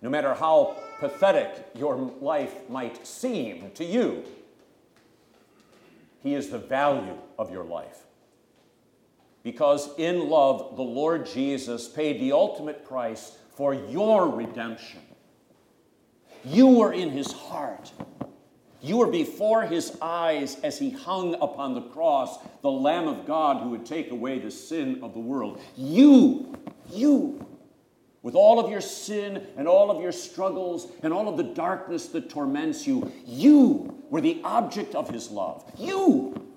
No 0.02 0.10
matter 0.10 0.34
how 0.34 0.78
pathetic 1.00 1.68
your 1.76 1.96
life 1.96 2.70
might 2.70 3.06
seem 3.06 3.72
to 3.76 3.86
you, 3.86 4.24
He 6.24 6.34
is 6.34 6.50
the 6.50 6.58
value 6.58 7.18
of 7.38 7.52
your 7.52 7.64
life. 7.64 8.00
Because 9.44 9.90
in 9.98 10.30
love, 10.30 10.76
the 10.76 10.84
Lord 10.84 11.26
Jesus 11.26 11.88
paid 11.88 12.20
the 12.20 12.32
ultimate 12.32 12.86
price 12.86 13.38
for 13.56 13.74
your 13.74 14.28
redemption. 14.30 15.02
You 16.44 16.68
were 16.68 16.94
in 16.94 17.10
His 17.10 17.32
heart. 17.32 17.92
You 18.84 18.98
were 18.98 19.08
before 19.08 19.62
his 19.64 19.96
eyes 20.02 20.58
as 20.64 20.80
he 20.80 20.90
hung 20.90 21.36
upon 21.36 21.76
the 21.76 21.82
cross, 21.82 22.40
the 22.64 22.72
Lamb 22.72 23.08
of 23.08 23.28
God 23.28 23.62
who 23.62 23.70
would 23.70 23.86
take 23.86 24.10
away 24.10 24.40
the 24.40 24.50
sin 24.50 25.00
of 25.04 25.14
the 25.14 25.20
world. 25.20 25.62
You, 25.78 26.56
you, 26.92 27.46
with 28.24 28.36
all 28.36 28.60
of 28.60 28.70
your 28.70 28.82
sin 28.82 29.48
and 29.58 29.68
all 29.68 29.90
of 29.90 30.02
your 30.02 30.12
struggles 30.12 30.92
and 31.04 31.12
all 31.12 31.28
of 31.28 31.38
the 31.38 31.44
darkness 31.44 32.08
that 32.08 32.30
torments 32.30 32.86
you, 32.86 33.12
you 33.26 34.04
were 34.10 34.22
the 34.22 34.40
object 34.44 34.94
of 34.94 35.10
his 35.10 35.32
love. 35.32 35.64
You! 35.78 36.48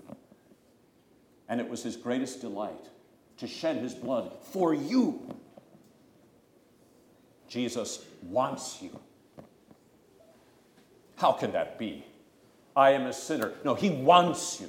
And 1.48 1.61
it 1.61 1.68
was 1.68 1.83
his 1.83 1.96
greatest 1.96 2.40
delight 2.40 2.88
to 3.38 3.46
shed 3.46 3.77
his 3.79 3.94
blood 3.94 4.33
for 4.42 4.74
you. 4.74 5.20
Jesus 7.48 8.05
wants 8.22 8.83
you. 8.83 8.98
How 11.16 11.33
can 11.33 11.53
that 11.53 11.79
be? 11.79 12.05
I 12.77 12.90
am 12.90 13.07
a 13.07 13.12
sinner. 13.12 13.53
No, 13.64 13.74
He 13.74 13.90
wants 13.90 14.61
you. 14.61 14.68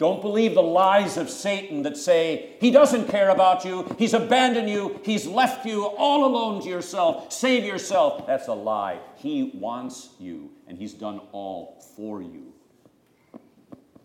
Don't 0.00 0.22
believe 0.22 0.54
the 0.54 0.62
lies 0.62 1.18
of 1.18 1.28
Satan 1.28 1.82
that 1.82 1.94
say, 1.94 2.56
He 2.58 2.70
doesn't 2.70 3.08
care 3.08 3.28
about 3.28 3.66
you, 3.66 3.94
He's 3.98 4.14
abandoned 4.14 4.70
you, 4.70 4.98
He's 5.04 5.26
left 5.26 5.66
you 5.66 5.84
all 5.84 6.24
alone 6.24 6.62
to 6.62 6.68
yourself, 6.70 7.30
save 7.30 7.64
yourself. 7.64 8.26
That's 8.26 8.48
a 8.48 8.54
lie. 8.54 8.98
He 9.16 9.50
wants 9.52 10.08
you, 10.18 10.52
and 10.66 10.78
He's 10.78 10.94
done 10.94 11.20
all 11.32 11.84
for 11.94 12.22
you. 12.22 12.54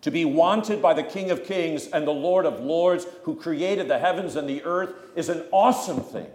To 0.02 0.12
be 0.12 0.26
wanted 0.26 0.82
by 0.82 0.94
the 0.94 1.02
King 1.02 1.32
of 1.32 1.46
Kings 1.46 1.88
and 1.88 2.06
the 2.06 2.12
Lord 2.12 2.46
of 2.46 2.60
Lords, 2.60 3.08
who 3.24 3.34
created 3.34 3.88
the 3.88 3.98
heavens 3.98 4.36
and 4.36 4.50
the 4.50 4.64
earth, 4.66 4.94
is 5.16 5.30
an 5.30 5.46
awesome 5.54 6.02
thing 6.02 6.28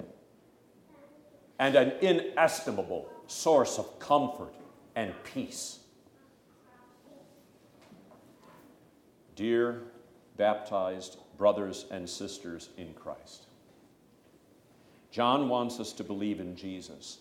and 1.59 1.75
an 1.75 1.93
inestimable 2.01 3.11
source 3.27 3.79
of 3.79 3.99
comfort 3.99 4.55
and 4.97 5.13
peace. 5.23 5.80
Dear 9.41 9.81
baptized 10.37 11.17
brothers 11.39 11.87
and 11.91 12.07
sisters 12.07 12.69
in 12.77 12.93
Christ, 12.93 13.47
John 15.11 15.49
wants 15.49 15.81
us 15.81 15.95
to 15.95 16.05
believe 16.05 16.41
in 16.41 16.57
Jesus 16.57 17.21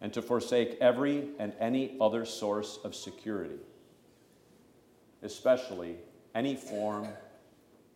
and 0.00 0.12
to 0.12 0.20
forsake 0.20 0.76
every 0.80 1.28
and 1.38 1.52
any 1.60 1.96
other 2.00 2.24
source 2.24 2.80
of 2.82 2.96
security, 2.96 3.60
especially 5.22 5.94
any 6.34 6.56
form 6.56 7.06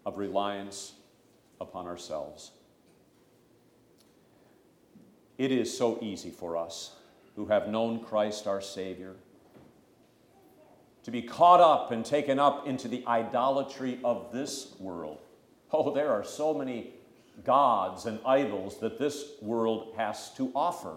of 0.07 0.17
reliance 0.17 0.93
upon 1.61 1.89
ourselves. 1.89 2.53
It 5.37 5.51
is 5.51 5.77
so 5.77 5.99
easy 6.01 6.31
for 6.31 6.57
us 6.57 6.95
who 7.35 7.47
have 7.47 7.67
known 7.67 8.05
Christ 8.05 8.47
our 8.47 8.61
Savior 8.61 9.17
to 11.05 11.11
be 11.11 11.23
caught 11.23 11.61
up 11.61 11.91
and 11.91 12.05
taken 12.05 12.39
up 12.39 12.67
into 12.67 12.89
the 12.89 13.05
idolatry 13.07 13.99
of 14.05 14.33
this 14.33 14.75
world. 14.79 15.19
Oh, 15.73 15.93
there 15.93 16.13
are 16.13 16.25
so 16.25 16.55
many 16.55 16.95
gods 17.45 18.07
and 18.07 18.21
idols 18.25 18.79
that 18.81 18.99
this 18.99 19.33
world 19.41 19.95
has 19.97 20.33
to 20.35 20.53
offer. 20.55 20.97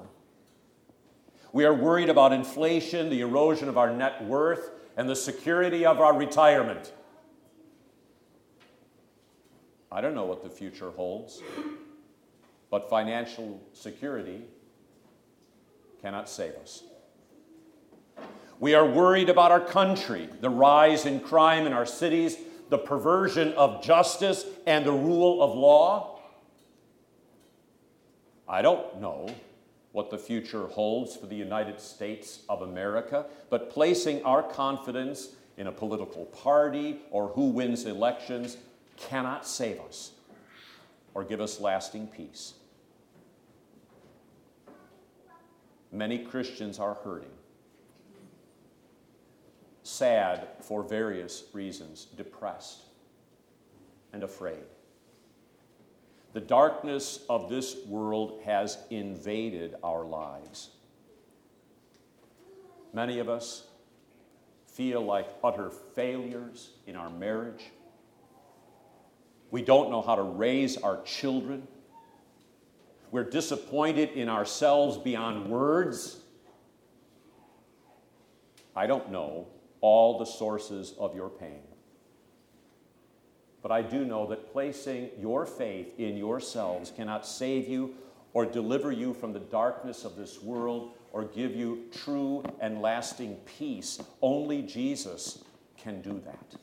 We 1.53 1.63
are 1.65 1.73
worried 1.73 2.09
about 2.09 2.33
inflation, 2.33 3.09
the 3.09 3.21
erosion 3.21 3.69
of 3.69 3.77
our 3.77 3.91
net 3.95 4.23
worth, 4.25 4.71
and 4.97 5.09
the 5.09 5.15
security 5.15 5.85
of 5.85 5.99
our 5.99 6.15
retirement. 6.15 6.91
I 9.91 10.01
don't 10.01 10.13
know 10.13 10.25
what 10.25 10.43
the 10.43 10.49
future 10.49 10.91
holds, 10.91 11.41
but 12.69 12.89
financial 12.89 13.61
security 13.71 14.41
cannot 16.01 16.29
save 16.29 16.55
us. 16.55 16.83
We 18.59 18.73
are 18.73 18.85
worried 18.85 19.29
about 19.29 19.51
our 19.51 19.59
country, 19.59 20.29
the 20.41 20.49
rise 20.49 21.05
in 21.05 21.19
crime 21.19 21.67
in 21.67 21.73
our 21.73 21.85
cities, 21.85 22.37
the 22.69 22.77
perversion 22.77 23.53
of 23.53 23.83
justice, 23.83 24.45
and 24.65 24.85
the 24.85 24.91
rule 24.91 25.41
of 25.41 25.55
law. 25.55 26.19
I 28.47 28.61
don't 28.61 29.01
know 29.01 29.29
what 29.91 30.09
the 30.09 30.17
future 30.17 30.67
holds 30.67 31.15
for 31.15 31.25
the 31.25 31.35
United 31.35 31.79
States 31.79 32.41
of 32.49 32.61
America, 32.61 33.25
but 33.49 33.69
placing 33.69 34.23
our 34.23 34.43
confidence 34.43 35.29
in 35.57 35.67
a 35.67 35.71
political 35.71 36.25
party 36.25 36.99
or 37.11 37.29
who 37.29 37.49
wins 37.49 37.85
elections 37.85 38.57
cannot 38.97 39.47
save 39.47 39.79
us 39.79 40.11
or 41.13 41.23
give 41.23 41.39
us 41.39 41.59
lasting 41.59 42.07
peace. 42.07 42.55
Many 45.91 46.19
Christians 46.19 46.77
are 46.77 46.95
hurting, 46.95 47.31
sad 49.85 50.47
for 50.61 50.81
various 50.81 51.43
reasons, 51.53 52.05
depressed, 52.17 52.81
and 54.13 54.23
afraid. 54.23 54.63
The 56.33 56.41
darkness 56.41 57.19
of 57.29 57.49
this 57.49 57.77
world 57.85 58.41
has 58.45 58.79
invaded 58.89 59.75
our 59.83 60.03
lives. 60.03 60.71
Many 62.93 63.19
of 63.19 63.29
us 63.29 63.67
feel 64.65 65.01
like 65.01 65.27
utter 65.43 65.69
failures 65.69 66.71
in 66.87 66.95
our 66.95 67.11
marriage. 67.11 67.65
We 69.51 69.61
don't 69.61 69.91
know 69.91 70.01
how 70.01 70.15
to 70.15 70.23
raise 70.23 70.77
our 70.77 71.01
children. 71.03 71.67
We're 73.11 73.29
disappointed 73.29 74.09
in 74.09 74.29
ourselves 74.29 74.97
beyond 74.97 75.47
words. 75.47 76.17
I 78.75 78.87
don't 78.87 79.11
know 79.11 79.47
all 79.85 80.17
the 80.17 80.25
sources 80.25 80.95
of 80.97 81.15
your 81.15 81.29
pain. 81.29 81.61
But 83.61 83.71
I 83.71 83.83
do 83.83 84.03
know 84.03 84.25
that 84.29 84.51
placing 84.51 85.11
your 85.19 85.45
faith 85.45 85.99
in 85.99 86.17
yourselves 86.17 86.89
cannot 86.89 87.27
save 87.27 87.67
you 87.67 87.93
or 88.33 88.47
deliver 88.47 88.91
you 88.91 89.13
from 89.13 89.31
the 89.31 89.39
darkness 89.39 90.03
of 90.03 90.15
this 90.15 90.41
world 90.41 90.93
or 91.11 91.25
give 91.25 91.55
you 91.55 91.83
true 91.91 92.43
and 92.59 92.81
lasting 92.81 93.35
peace. 93.45 94.01
Only 94.23 94.63
Jesus 94.63 95.43
can 95.77 96.01
do 96.01 96.19
that. 96.25 96.55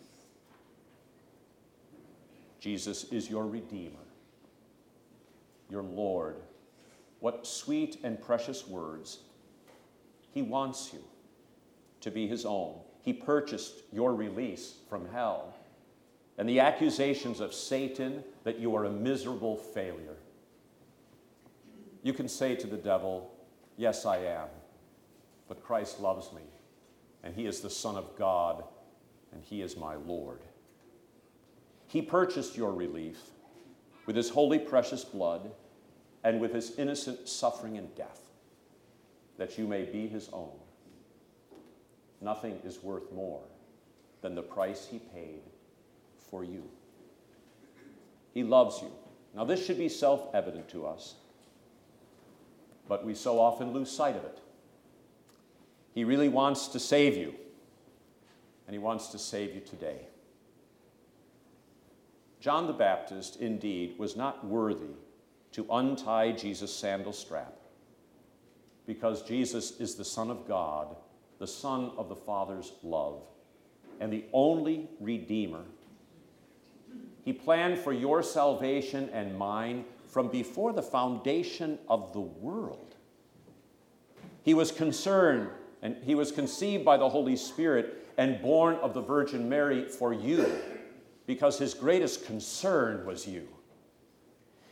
Jesus 2.59 3.05
is 3.05 3.31
your 3.31 3.47
Redeemer, 3.47 4.09
your 5.71 5.85
Lord. 5.85 6.39
What 7.21 7.47
sweet 7.47 7.99
and 8.03 8.21
precious 8.21 8.67
words. 8.67 9.21
He 10.33 10.43
wants 10.43 10.91
you 10.93 11.05
to 12.01 12.11
be 12.11 12.27
His 12.27 12.45
own. 12.45 12.81
He 13.03 13.13
purchased 13.13 13.83
your 13.93 14.15
release 14.15 14.75
from 14.89 15.09
hell 15.11 15.55
and 16.39 16.49
the 16.49 16.61
accusations 16.61 17.41
of 17.41 17.53
Satan 17.53 18.25
that 18.45 18.59
you 18.59 18.75
are 18.75 18.85
a 18.85 18.91
miserable 18.91 19.57
failure. 19.57 20.17
You 22.03 22.13
can 22.13 22.29
say 22.29 22.57
to 22.57 22.67
the 22.67 22.77
devil, 22.77 23.33
Yes, 23.77 24.07
I 24.07 24.19
am, 24.19 24.49
but 25.49 25.63
Christ 25.63 26.01
loves 26.01 26.33
me, 26.33 26.43
and 27.23 27.35
He 27.35 27.47
is 27.47 27.61
the 27.61 27.71
Son 27.71 27.97
of 27.97 28.17
God, 28.17 28.65
and 29.33 29.43
He 29.43 29.63
is 29.63 29.77
my 29.77 29.97
Lord. 29.97 30.41
He 31.87 32.03
purchased 32.03 32.57
your 32.57 32.73
relief 32.73 33.21
with 34.07 34.17
His 34.17 34.31
holy, 34.31 34.59
precious 34.59 35.05
blood 35.05 35.51
and 36.25 36.41
with 36.41 36.55
His 36.55 36.79
innocent 36.79 37.29
suffering 37.29 37.79
and 37.79 37.95
death, 37.95 38.21
that 39.39 39.59
you 39.59 39.67
may 39.67 39.85
be 39.85 40.07
His 40.07 40.29
own. 40.33 40.62
Nothing 42.23 42.59
is 42.65 42.83
worth 42.83 43.11
more 43.13 43.43
than 44.21 44.35
the 44.35 44.43
price 44.43 44.87
He 44.91 44.99
paid 44.99 45.43
for 46.31 46.45
you. 46.45 46.63
He 48.33 48.43
loves 48.43 48.81
you. 48.81 48.91
Now, 49.35 49.45
this 49.45 49.65
should 49.65 49.79
be 49.79 49.89
self 49.89 50.35
evident 50.35 50.69
to 50.71 50.87
us 50.87 51.17
but 52.89 53.05
we 53.05 53.15
so 53.15 53.41
often 53.41 53.73
lose 53.73 53.91
sight 53.91 54.17
of 54.17 54.25
it. 54.25 54.39
He 55.95 56.05
really 56.05 56.29
wants 56.29 56.69
to 56.69 56.79
save 56.79 57.17
you, 57.17 57.35
and 58.67 58.75
He 58.75 58.79
wants 58.79 59.09
to 59.09 59.19
save 59.19 59.55
you 59.55 59.61
today. 59.61 60.09
John 62.41 62.67
the 62.67 62.73
Baptist, 62.73 63.37
indeed, 63.37 63.99
was 63.99 64.17
not 64.17 64.45
worthy 64.45 64.97
to 65.53 65.67
untie 65.71 66.33
Jesus' 66.33 66.75
sandal 66.75 67.13
strap 67.13 67.55
because 68.87 69.23
Jesus 69.23 69.81
is 69.81 69.95
the 69.95 70.05
Son 70.05 70.29
of 70.29 70.47
God, 70.49 70.97
the 71.43 71.49
Son 71.49 71.91
of 71.97 72.09
the 72.09 72.15
Father's 72.15 72.75
love, 72.85 73.21
and 73.99 74.13
the 74.13 74.25
only 74.33 74.89
Redeemer. 75.01 75.65
He 77.25 77.33
planned 77.33 77.81
for 77.81 77.93
your 77.93 78.23
salvation 78.23 79.11
and 79.13 79.37
mine 79.37 79.85
from 80.07 80.29
before 80.29 80.73
the 80.73 80.85
foundation 80.85 81.81
of 81.89 82.13
the 82.13 82.21
world. 82.21 82.95
He 84.45 84.55
was 84.55 84.71
concerned 84.71 85.49
and 85.83 85.97
he 86.05 86.15
was 86.15 86.31
conceived 86.31 86.85
by 86.85 86.97
the 86.97 87.09
Holy 87.09 87.35
Spirit 87.35 88.07
and 88.17 88.41
born 88.41 88.77
of 88.77 88.95
the 88.95 89.03
Virgin 89.03 89.49
Mary 89.49 89.89
for 89.89 90.15
you 90.15 90.47
because 91.27 91.59
his 91.59 91.75
greatest 91.75 92.25
concern 92.25 93.05
was 93.05 93.27
you. 93.27 93.49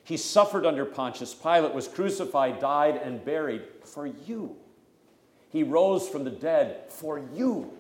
He 0.05 0.17
suffered 0.17 0.65
under 0.65 0.85
Pontius 0.85 1.35
Pilate, 1.35 1.75
was 1.75 1.89
crucified, 1.89 2.61
died, 2.61 3.01
and 3.03 3.25
buried 3.25 3.63
for 3.83 4.07
you. 4.07 4.55
He 5.51 5.63
rose 5.63 6.09
from 6.09 6.25
the 6.25 6.31
dead 6.31 6.85
for 6.89 7.23
you. 7.35 7.73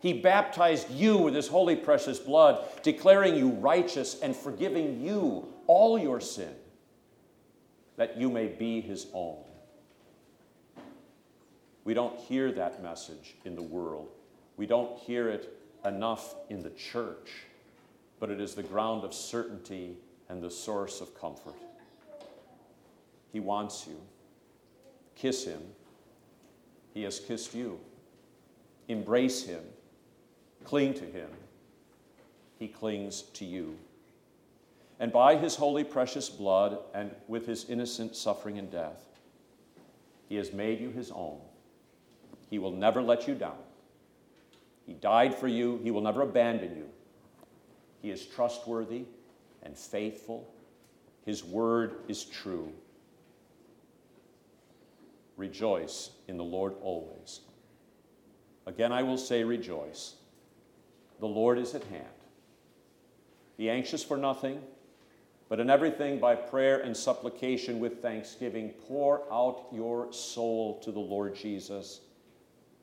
He 0.00 0.12
baptized 0.12 0.90
you 0.90 1.18
with 1.18 1.34
his 1.34 1.48
holy, 1.48 1.76
precious 1.76 2.18
blood, 2.18 2.64
declaring 2.82 3.36
you 3.36 3.50
righteous 3.50 4.20
and 4.20 4.34
forgiving 4.34 5.02
you 5.02 5.46
all 5.66 5.98
your 5.98 6.20
sin 6.20 6.54
that 7.96 8.16
you 8.16 8.30
may 8.30 8.46
be 8.46 8.80
his 8.80 9.06
own. 9.12 9.38
We 11.84 11.94
don't 11.94 12.18
hear 12.18 12.52
that 12.52 12.82
message 12.82 13.36
in 13.44 13.54
the 13.54 13.62
world. 13.62 14.08
We 14.56 14.66
don't 14.66 14.98
hear 14.98 15.28
it 15.28 15.56
enough 15.84 16.34
in 16.50 16.62
the 16.62 16.70
church, 16.70 17.44
but 18.18 18.30
it 18.30 18.40
is 18.40 18.54
the 18.54 18.62
ground 18.62 19.04
of 19.04 19.14
certainty 19.14 19.96
and 20.28 20.42
the 20.42 20.50
source 20.50 21.00
of 21.00 21.18
comfort. 21.18 21.54
He 23.32 23.40
wants 23.40 23.86
you. 23.86 24.00
Kiss 25.14 25.44
him. 25.44 25.62
He 26.96 27.02
has 27.02 27.20
kissed 27.20 27.54
you. 27.54 27.78
Embrace 28.88 29.44
him. 29.44 29.60
Cling 30.64 30.94
to 30.94 31.04
him. 31.04 31.28
He 32.58 32.68
clings 32.68 33.20
to 33.34 33.44
you. 33.44 33.76
And 34.98 35.12
by 35.12 35.36
his 35.36 35.56
holy, 35.56 35.84
precious 35.84 36.30
blood 36.30 36.78
and 36.94 37.10
with 37.28 37.46
his 37.46 37.68
innocent 37.68 38.16
suffering 38.16 38.56
and 38.56 38.70
death, 38.70 39.04
he 40.30 40.36
has 40.36 40.54
made 40.54 40.80
you 40.80 40.88
his 40.88 41.10
own. 41.10 41.38
He 42.48 42.58
will 42.58 42.72
never 42.72 43.02
let 43.02 43.28
you 43.28 43.34
down. 43.34 43.58
He 44.86 44.94
died 44.94 45.34
for 45.34 45.48
you, 45.48 45.78
he 45.82 45.90
will 45.90 46.00
never 46.00 46.22
abandon 46.22 46.74
you. 46.76 46.88
He 48.00 48.10
is 48.10 48.24
trustworthy 48.24 49.04
and 49.62 49.76
faithful, 49.76 50.50
his 51.26 51.44
word 51.44 51.96
is 52.08 52.24
true. 52.24 52.72
Rejoice 55.36 56.10
in 56.28 56.36
the 56.36 56.44
Lord 56.44 56.74
always. 56.80 57.40
Again, 58.66 58.92
I 58.92 59.02
will 59.02 59.18
say, 59.18 59.44
rejoice. 59.44 60.14
The 61.20 61.26
Lord 61.26 61.58
is 61.58 61.74
at 61.74 61.84
hand. 61.84 62.04
Be 63.56 63.70
anxious 63.70 64.02
for 64.02 64.16
nothing 64.16 64.60
but 65.48 65.60
in 65.60 65.70
everything, 65.70 66.18
by 66.18 66.34
prayer 66.34 66.80
and 66.80 66.96
supplication 66.96 67.78
with 67.78 68.02
thanksgiving, 68.02 68.70
pour 68.88 69.22
out 69.32 69.66
your 69.72 70.12
soul 70.12 70.80
to 70.80 70.90
the 70.90 70.98
Lord 70.98 71.36
Jesus, 71.36 72.00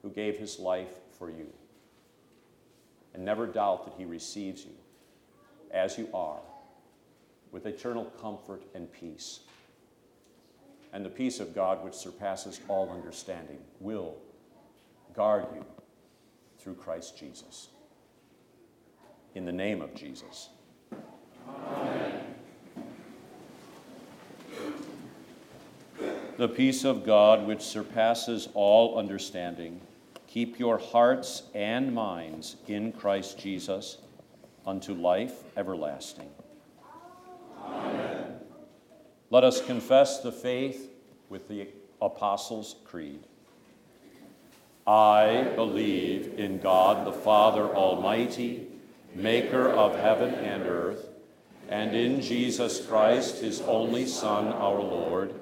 who 0.02 0.10
gave 0.10 0.38
his 0.38 0.60
life 0.60 0.94
for 1.18 1.30
you. 1.30 1.48
And 3.14 3.26
never 3.26 3.48
doubt 3.48 3.86
that 3.86 3.96
he 3.98 4.06
receives 4.06 4.64
you 4.64 4.76
as 5.72 5.98
you 5.98 6.08
are, 6.14 6.40
with 7.52 7.66
eternal 7.66 8.06
comfort 8.22 8.64
and 8.74 8.92
peace. 8.92 9.42
And 10.94 11.04
the 11.04 11.10
peace 11.10 11.40
of 11.40 11.56
God, 11.56 11.84
which 11.84 11.96
surpasses 11.96 12.62
all 12.68 12.92
understanding, 12.92 13.58
will 13.80 14.16
guard 15.16 15.46
you 15.56 15.66
through 16.60 16.76
Christ 16.76 17.18
Jesus. 17.18 17.70
In 19.34 19.46
the 19.46 19.52
name 19.52 19.82
of 19.82 19.96
Jesus. 19.96 20.50
Amen. 21.50 22.04
the 26.38 26.48
peace 26.48 26.84
of 26.84 27.06
God, 27.06 27.46
which 27.48 27.62
surpasses 27.62 28.50
all 28.54 28.98
understanding, 28.98 29.80
keep 30.28 30.60
your 30.60 30.78
hearts 30.78 31.44
and 31.54 31.94
minds 31.94 32.56
in 32.68 32.92
Christ 32.92 33.38
Jesus 33.38 33.98
unto 34.66 34.94
life 34.94 35.44
everlasting. 35.56 36.30
Let 39.34 39.44
us 39.44 39.66
confess 39.66 40.20
the 40.20 40.32
faith 40.32 40.92
with 41.28 41.48
the 41.48 41.68
Apostles' 42.00 42.76
Creed. 42.86 43.24
I 44.86 45.52
believe 45.56 46.38
in 46.38 46.60
God 46.60 47.08
the 47.08 47.12
Father 47.12 47.64
Almighty, 47.64 48.68
maker 49.16 49.70
of 49.70 49.96
heaven 49.96 50.36
and 50.36 50.68
earth, 50.68 51.08
and 51.68 51.96
in 51.96 52.22
Jesus 52.22 52.86
Christ, 52.86 53.42
his 53.42 53.62
only 53.62 54.06
Son, 54.06 54.50
our 54.50 54.80
Lord 54.80 55.34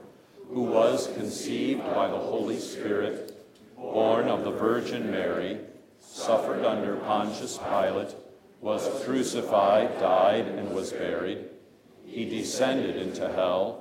who 0.53 0.61
was 0.61 1.07
conceived 1.17 1.83
by 1.83 2.07
the 2.07 2.17
Holy 2.17 2.59
Spirit, 2.59 3.45
born 3.75 4.29
of 4.29 4.45
the 4.45 4.51
Virgin 4.51 5.11
Mary, 5.11 5.57
suffered 5.99 6.63
under 6.63 6.95
Pontius 6.95 7.57
Pilate, 7.57 8.15
was 8.61 9.03
crucified, 9.03 9.99
died, 9.99 10.47
and 10.47 10.73
was 10.73 10.93
buried. 10.93 11.43
He 12.05 12.25
descended 12.25 12.97
into 12.97 13.31
hell. 13.31 13.80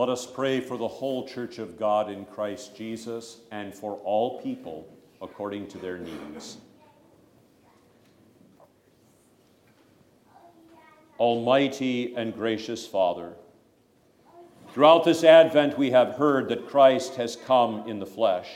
Let 0.00 0.08
us 0.08 0.24
pray 0.24 0.60
for 0.60 0.78
the 0.78 0.88
whole 0.88 1.28
church 1.28 1.58
of 1.58 1.78
God 1.78 2.10
in 2.10 2.24
Christ 2.24 2.74
Jesus 2.74 3.40
and 3.50 3.74
for 3.74 3.96
all 4.02 4.40
people 4.40 4.88
according 5.20 5.68
to 5.68 5.78
their 5.78 5.98
needs. 5.98 6.56
Almighty 11.18 12.14
and 12.16 12.32
gracious 12.32 12.86
Father, 12.86 13.34
throughout 14.72 15.04
this 15.04 15.22
Advent 15.22 15.76
we 15.76 15.90
have 15.90 16.14
heard 16.14 16.48
that 16.48 16.66
Christ 16.66 17.16
has 17.16 17.36
come 17.36 17.86
in 17.86 17.98
the 17.98 18.06
flesh, 18.06 18.48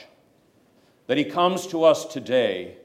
that 1.09 1.19
he 1.19 1.27
comes 1.27 1.67
to 1.67 1.85
us 1.85 2.07
today 2.07 2.79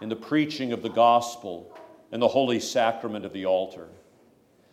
in 0.00 0.08
the 0.08 0.14
preaching 0.14 0.70
of 0.70 0.80
the 0.80 0.90
gospel 0.90 1.76
and 2.12 2.22
the 2.22 2.28
holy 2.28 2.60
sacrament 2.60 3.24
of 3.24 3.32
the 3.32 3.46
altar, 3.46 3.88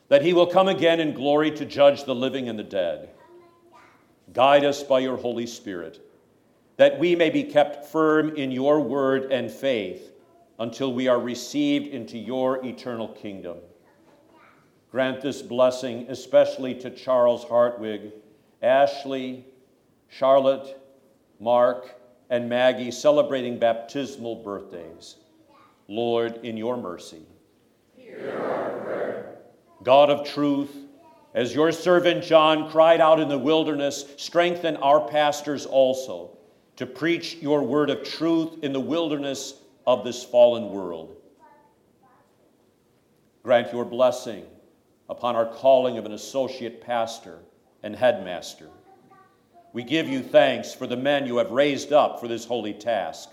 that 0.10 0.22
he 0.22 0.34
will 0.34 0.46
come 0.46 0.68
again 0.68 1.00
in 1.00 1.16
glory 1.16 1.50
to 1.50 1.66
judge 1.66 2.04
the 2.04 2.14
living 2.14 2.48
and 2.48 2.60
the 2.60 2.64
dead. 2.64 3.10
Guide 4.32 4.64
us 4.64 4.84
by 4.84 5.00
your 5.00 5.18
Holy 5.18 5.46
Spirit, 5.46 6.00
that 6.78 6.98
we 6.98 7.16
may 7.16 7.30
be 7.30 7.44
kept 7.44 7.86
firm 7.86 8.36
in 8.36 8.52
your 8.52 8.80
word 8.80 9.32
and 9.32 9.52
faith 9.52 10.12
until 10.60 10.94
we 10.94 11.08
are 11.08 11.20
received 11.20 11.88
into 11.88 12.18
your 12.18 12.66
eternal 12.66 13.10
kingdom. 13.10 13.58
Grant 14.92 15.22
this 15.22 15.42
blessing 15.42 16.06
especially 16.10 16.76
to 16.76 16.90
Charles 16.92 17.44
Hartwig, 17.44 18.12
Ashley, 18.62 19.46
Charlotte, 20.08 20.80
Mark, 21.40 22.00
and 22.30 22.48
Maggie 22.48 22.92
celebrating 22.92 23.60
baptismal 23.60 24.36
birthdays. 24.36 25.18
Lord, 25.88 26.40
in 26.44 26.58
your 26.58 26.78
mercy. 26.78 27.26
Hear 27.96 28.40
our 28.40 28.80
prayer. 28.84 29.38
God 29.84 30.10
of 30.10 30.28
truth, 30.28 30.76
as 31.34 31.54
your 31.54 31.72
servant 31.72 32.24
John 32.24 32.70
cried 32.70 33.02
out 33.02 33.20
in 33.20 33.28
the 33.28 33.38
wilderness, 33.38 34.06
strengthen 34.18 34.78
our 34.78 35.08
pastors 35.08 35.66
also 35.66 36.38
to 36.76 36.86
preach 36.86 37.36
your 37.36 37.64
word 37.64 37.90
of 37.90 38.04
truth 38.04 38.64
in 38.64 38.74
the 38.74 38.80
wilderness 38.80 39.56
of 39.86 40.04
this 40.04 40.24
fallen 40.24 40.70
world. 40.70 41.16
Grant 43.44 43.74
your 43.74 43.86
blessing 43.86 44.46
upon 45.10 45.36
our 45.36 45.46
calling 45.46 45.98
of 45.98 46.06
an 46.06 46.14
associate 46.14 46.82
pastor 46.82 47.40
and 47.84 47.96
headmaster. 47.96 48.70
We 49.74 49.84
give 49.84 50.08
you 50.08 50.22
thanks 50.22 50.74
for 50.74 50.88
the 50.88 50.96
men 50.96 51.26
you 51.26 51.38
have 51.38 51.52
raised 51.52 51.92
up 51.92 52.20
for 52.20 52.28
this 52.28 52.46
holy 52.46 52.74
task. 52.74 53.30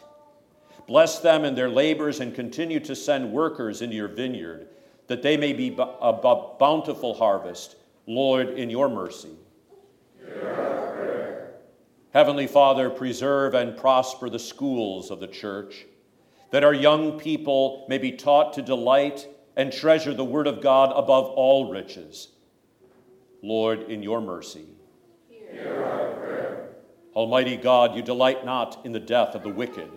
Bless 0.87 1.21
them 1.21 1.45
in 1.45 1.55
their 1.55 1.69
labors 1.69 2.21
and 2.21 2.35
continue 2.35 2.81
to 2.81 2.97
send 2.97 3.31
workers 3.31 3.83
into 3.83 3.95
your 3.95 4.09
vineyard, 4.09 4.69
that 5.07 5.23
they 5.23 5.37
may 5.37 5.53
be 5.53 5.77
a 5.79 6.13
bountiful 6.59 7.15
harvest. 7.15 7.77
Lord, 8.11 8.59
in 8.59 8.71
your 8.71 8.89
mercy. 8.89 9.37
Heavenly 12.13 12.49
Father, 12.49 12.91
preserve 12.91 13.55
and 13.55 13.77
prosper 13.77 14.29
the 14.29 14.41
schools 14.41 15.13
of 15.13 15.21
the 15.21 15.29
church, 15.29 15.87
that 16.51 16.65
our 16.65 16.75
young 16.75 17.21
people 17.21 17.87
may 17.89 17.99
be 17.99 18.11
taught 18.11 18.53
to 18.55 18.63
delight 18.63 19.29
and 19.55 19.73
treasure 19.73 20.13
the 20.13 20.25
Word 20.25 20.49
of 20.49 20.61
God 20.61 20.91
above 20.97 21.27
all 21.27 21.71
riches. 21.71 22.31
Lord, 23.45 23.83
in 23.83 24.03
your 24.03 24.21
mercy. 24.21 24.67
Almighty 27.15 27.57
God, 27.57 27.95
you 27.95 28.03
delight 28.03 28.45
not 28.45 28.85
in 28.85 28.91
the 28.91 28.99
death 28.99 29.37
of 29.37 29.45
the 29.45 29.51
wicked. 29.51 29.89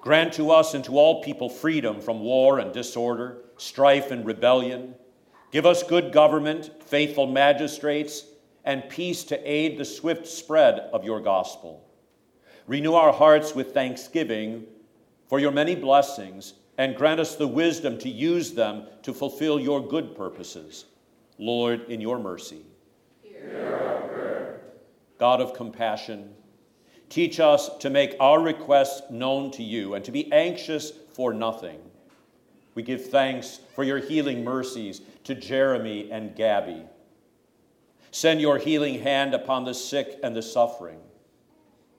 Grant 0.00 0.32
to 0.32 0.50
us 0.50 0.72
and 0.72 0.82
to 0.86 0.96
all 0.96 1.22
people 1.22 1.50
freedom 1.50 2.00
from 2.00 2.20
war 2.20 2.60
and 2.60 2.72
disorder, 2.72 3.42
strife 3.58 4.10
and 4.10 4.24
rebellion. 4.24 4.94
Give 5.52 5.66
us 5.66 5.82
good 5.82 6.12
government, 6.12 6.82
faithful 6.82 7.26
magistrates, 7.26 8.24
and 8.64 8.88
peace 8.88 9.22
to 9.24 9.38
aid 9.50 9.76
the 9.76 9.84
swift 9.84 10.26
spread 10.26 10.78
of 10.94 11.04
your 11.04 11.20
gospel. 11.20 11.86
Renew 12.66 12.94
our 12.94 13.12
hearts 13.12 13.54
with 13.54 13.74
thanksgiving 13.74 14.64
for 15.28 15.38
your 15.38 15.52
many 15.52 15.74
blessings 15.74 16.54
and 16.78 16.96
grant 16.96 17.20
us 17.20 17.36
the 17.36 17.46
wisdom 17.46 17.98
to 17.98 18.08
use 18.08 18.52
them 18.52 18.86
to 19.02 19.12
fulfill 19.12 19.60
your 19.60 19.86
good 19.86 20.16
purposes. 20.16 20.86
Lord, 21.38 21.82
in 21.90 22.00
your 22.00 22.18
mercy. 22.18 22.64
God 25.18 25.40
of 25.40 25.52
compassion, 25.52 26.34
teach 27.10 27.40
us 27.40 27.76
to 27.78 27.90
make 27.90 28.16
our 28.18 28.40
requests 28.40 29.02
known 29.10 29.50
to 29.52 29.62
you 29.62 29.94
and 29.94 30.04
to 30.04 30.12
be 30.12 30.32
anxious 30.32 30.92
for 31.12 31.34
nothing. 31.34 31.78
We 32.74 32.82
give 32.82 33.10
thanks 33.10 33.60
for 33.74 33.84
your 33.84 33.98
healing 33.98 34.44
mercies 34.44 35.02
to 35.24 35.34
Jeremy 35.34 36.10
and 36.10 36.34
Gabby. 36.34 36.84
Send 38.10 38.40
your 38.40 38.58
healing 38.58 39.00
hand 39.00 39.34
upon 39.34 39.64
the 39.64 39.74
sick 39.74 40.18
and 40.22 40.34
the 40.34 40.42
suffering, 40.42 41.00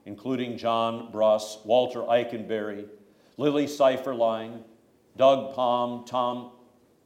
including 0.04 0.58
John 0.58 1.10
Bruss, 1.12 1.64
Walter 1.64 2.00
Eichenberry, 2.00 2.86
Lily 3.36 3.66
Seiferlein, 3.66 4.62
Doug 5.16 5.54
Palm, 5.54 6.04
Tom 6.04 6.50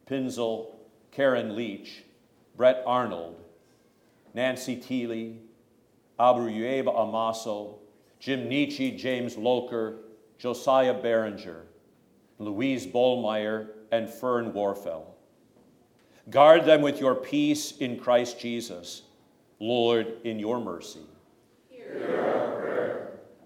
Pinzel, 0.08 0.74
Karen 1.10 1.54
Leach, 1.54 2.04
Brett 2.56 2.82
Arnold, 2.86 3.36
Nancy 4.34 4.76
Teely, 4.76 5.36
Abruyeva 6.18 6.94
Amaso, 6.94 7.78
Jim 8.18 8.48
Nietzsche, 8.48 8.96
James 8.96 9.36
Loker, 9.36 9.96
Josiah 10.38 10.94
Berenger, 10.94 11.67
Louise 12.38 12.86
Bollmeyer, 12.86 13.68
and 13.90 14.08
Fern 14.08 14.52
Warfel. 14.52 15.04
Guard 16.30 16.64
them 16.64 16.82
with 16.82 17.00
your 17.00 17.14
peace 17.14 17.72
in 17.78 17.98
Christ 17.98 18.38
Jesus. 18.38 19.02
Lord, 19.60 20.18
in 20.24 20.38
your 20.38 20.60
mercy. 20.60 21.00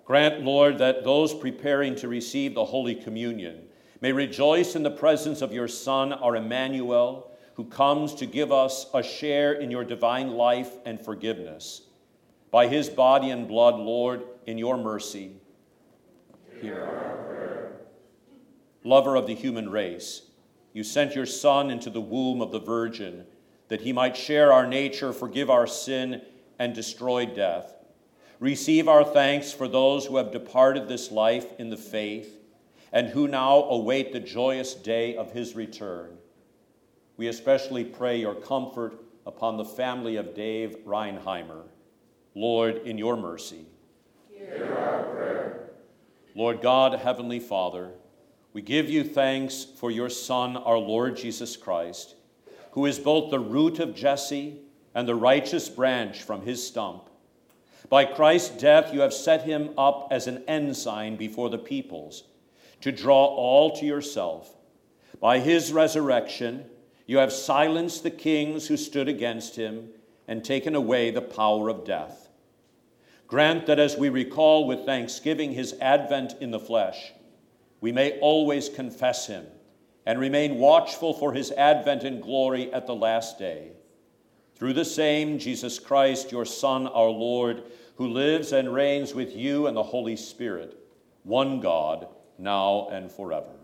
Grant, 0.05 0.43
Lord, 0.43 0.79
that 0.79 1.05
those 1.05 1.33
preparing 1.33 1.95
to 1.97 2.09
receive 2.09 2.55
the 2.55 2.65
Holy 2.65 2.95
Communion 2.95 3.63
may 4.01 4.13
rejoice 4.13 4.75
in 4.75 4.83
the 4.83 4.91
presence 4.91 5.41
of 5.41 5.53
your 5.53 5.69
Son, 5.69 6.13
our 6.13 6.37
Emmanuel, 6.37 7.31
who 7.55 7.65
comes 7.65 8.15
to 8.17 8.27
give 8.27 8.51
us 8.51 8.87
a 8.93 9.03
share 9.03 9.53
in 9.53 9.71
your 9.71 9.85
divine 9.85 10.33
life 10.33 10.73
and 10.85 11.01
forgiveness. 11.01 11.83
By 12.51 12.67
his 12.67 12.91
body 12.91 13.31
and 13.31 13.47
blood, 13.49 13.77
Lord, 13.77 14.25
in 14.47 14.59
your 14.59 14.77
mercy, 14.77 15.33
hear. 16.61 17.32
Lover 18.85 19.17
of 19.17 19.27
the 19.27 19.35
human 19.35 19.71
race, 19.71 20.23
you 20.73 20.83
sent 20.83 21.15
your 21.15 21.27
Son 21.27 21.71
into 21.71 21.91
the 21.91 22.01
womb 22.01 22.41
of 22.41 22.51
the 22.51 22.61
Virgin 22.61 23.27
that 23.69 23.83
he 23.83 23.93
might 23.93 24.17
share 24.17 24.53
our 24.53 24.67
nature, 24.67 25.13
forgive 25.13 25.49
our 25.49 25.67
sin, 25.67 26.23
and 26.59 26.75
destroy 26.75 27.27
death. 27.27 27.75
Receive 28.41 28.89
our 28.89 29.05
thanks 29.05 29.53
for 29.53 29.69
those 29.69 30.07
who 30.07 30.17
have 30.17 30.33
departed 30.33 30.89
this 30.89 31.11
life 31.11 31.47
in 31.59 31.71
the 31.71 31.77
faith 31.77 32.39
and 32.93 33.09
who 33.09 33.29
now 33.29 33.63
await 33.65 34.13
the 34.13 34.21
joyous 34.21 34.75
day 34.75 35.17
of 35.17 35.33
his 35.33 35.55
return. 35.55 36.19
We 37.17 37.29
especially 37.29 37.85
pray 37.85 38.19
your 38.19 38.35
comfort 38.35 39.01
upon 39.27 39.57
the 39.57 39.65
family 39.65 40.17
of 40.17 40.35
Dave 40.35 40.77
Reinheimer. 40.85 41.63
Lord, 42.35 42.79
in 42.79 42.99
your 42.99 43.17
mercy. 43.17 43.67
Hear 44.31 44.75
our 44.77 45.03
prayer. 45.05 45.71
Lord 46.35 46.61
God, 46.61 46.95
Heavenly 46.95 47.41
Father, 47.41 47.93
we 48.53 48.63
give 48.63 48.91
you 48.91 49.05
thanks 49.05 49.65
for 49.65 49.91
your 49.91 50.11
Son, 50.11 50.57
our 50.57 50.79
Lord 50.79 51.17
Jesus 51.17 51.57
Christ, 51.57 52.15
who 52.73 52.87
is 52.87 52.99
both 52.99 53.31
the 53.31 53.41
root 53.41 53.79
of 53.79 53.95
Jesse 53.95 54.59
and 54.95 55.09
the 55.09 55.15
righteous 55.15 55.69
branch 55.69 56.23
from 56.23 56.43
his 56.43 56.67
stump 56.67 57.09
by 57.93 58.07
Christ's 58.07 58.57
death, 58.57 58.95
you 58.95 59.01
have 59.01 59.13
set 59.13 59.43
him 59.43 59.75
up 59.77 60.09
as 60.11 60.27
an 60.27 60.45
ensign 60.49 61.17
before 61.17 61.51
the 61.51 61.59
peoples, 61.59 62.25
to 62.81 62.91
draw 62.91 63.27
all 63.27 63.77
to 63.77 63.85
yourself. 63.85 64.57
By 65.21 65.41
his 65.41 65.75
resurrection, 65.75 66.65
You 67.05 67.19
have 67.19 67.35
silenced 67.35 68.03
the 68.03 68.11
kings 68.11 68.69
who 68.69 68.79
stood 68.79 69.09
against 69.09 69.57
him 69.57 69.91
and 70.27 70.43
taken 70.43 70.75
away 70.75 71.11
the 71.11 71.21
power 71.21 71.69
of 71.69 71.85
death. 71.85 72.31
Grant 73.27 73.67
that 73.67 73.79
as 73.79 73.99
we 73.99 74.09
recall 74.09 74.67
with 74.67 74.87
thanksgiving 74.87 75.53
his 75.53 75.75
advent 75.75 76.35
in 76.41 76.51
the 76.51 76.61
flesh, 76.61 77.13
we 77.83 77.93
may 77.93 78.19
always 78.21 78.71
confess 78.71 79.27
him 79.27 79.45
and 80.07 80.19
remain 80.19 80.59
watchful 80.59 81.13
for 81.13 81.35
his 81.35 81.51
advent 81.51 82.05
in 82.05 82.21
glory 82.21 82.73
at 82.73 82.87
the 82.87 82.95
last 82.95 83.39
day. 83.39 83.73
Through 84.55 84.75
the 84.75 84.85
same 84.85 85.39
Jesus 85.39 85.81
Christ, 85.81 86.31
your 86.31 86.45
Son, 86.45 86.87
our 86.87 87.11
Lord, 87.11 87.65
who 87.97 88.07
lives 88.07 88.53
and 88.53 88.73
reigns 88.73 89.15
with 89.15 89.37
you 89.37 89.67
and 89.67 89.77
the 89.77 89.83
Holy 89.83 90.17
Spirit, 90.17 90.79
one 91.25 91.61
God, 91.61 92.07
now 92.39 92.89
and 92.91 93.11
forever. 93.11 93.62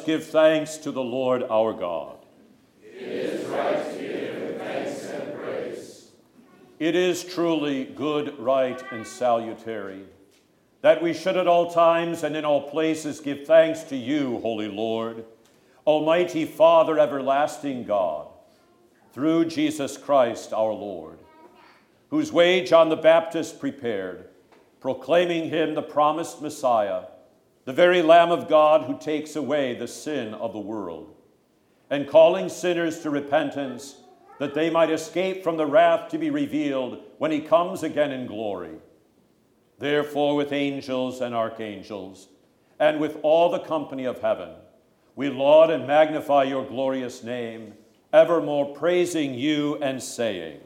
Give 0.00 0.24
thanks 0.24 0.76
to 0.78 0.90
the 0.90 1.02
Lord 1.02 1.42
our 1.44 1.72
God. 1.72 2.16
It 2.82 3.02
is 3.02 3.46
right 3.46 3.92
to 3.92 3.98
give 3.98 4.58
thanks 4.58 5.04
and 5.04 5.40
praise. 5.40 6.10
It 6.78 6.94
is 6.94 7.24
truly 7.24 7.84
good, 7.84 8.38
right, 8.38 8.82
and 8.90 9.06
salutary 9.06 10.04
that 10.82 11.02
we 11.02 11.12
should 11.12 11.36
at 11.36 11.46
all 11.46 11.70
times 11.70 12.22
and 12.22 12.34
in 12.34 12.44
all 12.44 12.70
places 12.70 13.20
give 13.20 13.46
thanks 13.46 13.82
to 13.84 13.96
you, 13.96 14.38
Holy 14.38 14.68
Lord, 14.68 15.26
Almighty 15.86 16.46
Father, 16.46 16.98
everlasting 16.98 17.84
God, 17.84 18.28
through 19.12 19.44
Jesus 19.44 19.98
Christ 19.98 20.54
our 20.54 20.72
Lord 20.72 21.18
whose 22.10 22.32
way 22.32 22.64
John 22.64 22.88
the 22.88 22.96
Baptist 22.96 23.60
prepared, 23.60 24.28
proclaiming 24.80 25.48
him 25.48 25.74
the 25.74 25.82
promised 25.82 26.42
Messiah, 26.42 27.04
the 27.70 27.76
very 27.76 28.02
Lamb 28.02 28.32
of 28.32 28.48
God 28.48 28.86
who 28.86 28.98
takes 28.98 29.36
away 29.36 29.74
the 29.74 29.86
sin 29.86 30.34
of 30.34 30.52
the 30.52 30.58
world, 30.58 31.14
and 31.88 32.08
calling 32.08 32.48
sinners 32.48 32.98
to 32.98 33.10
repentance 33.10 33.94
that 34.40 34.54
they 34.54 34.68
might 34.68 34.90
escape 34.90 35.44
from 35.44 35.56
the 35.56 35.66
wrath 35.66 36.10
to 36.10 36.18
be 36.18 36.30
revealed 36.30 37.00
when 37.18 37.30
he 37.30 37.40
comes 37.40 37.84
again 37.84 38.10
in 38.10 38.26
glory. 38.26 38.74
Therefore, 39.78 40.34
with 40.34 40.52
angels 40.52 41.20
and 41.20 41.32
archangels, 41.32 42.26
and 42.80 42.98
with 42.98 43.18
all 43.22 43.52
the 43.52 43.60
company 43.60 44.04
of 44.04 44.20
heaven, 44.20 44.50
we 45.14 45.28
laud 45.28 45.70
and 45.70 45.86
magnify 45.86 46.42
your 46.42 46.66
glorious 46.66 47.22
name, 47.22 47.74
evermore 48.12 48.74
praising 48.74 49.32
you 49.34 49.76
and 49.76 50.02
saying, 50.02 50.58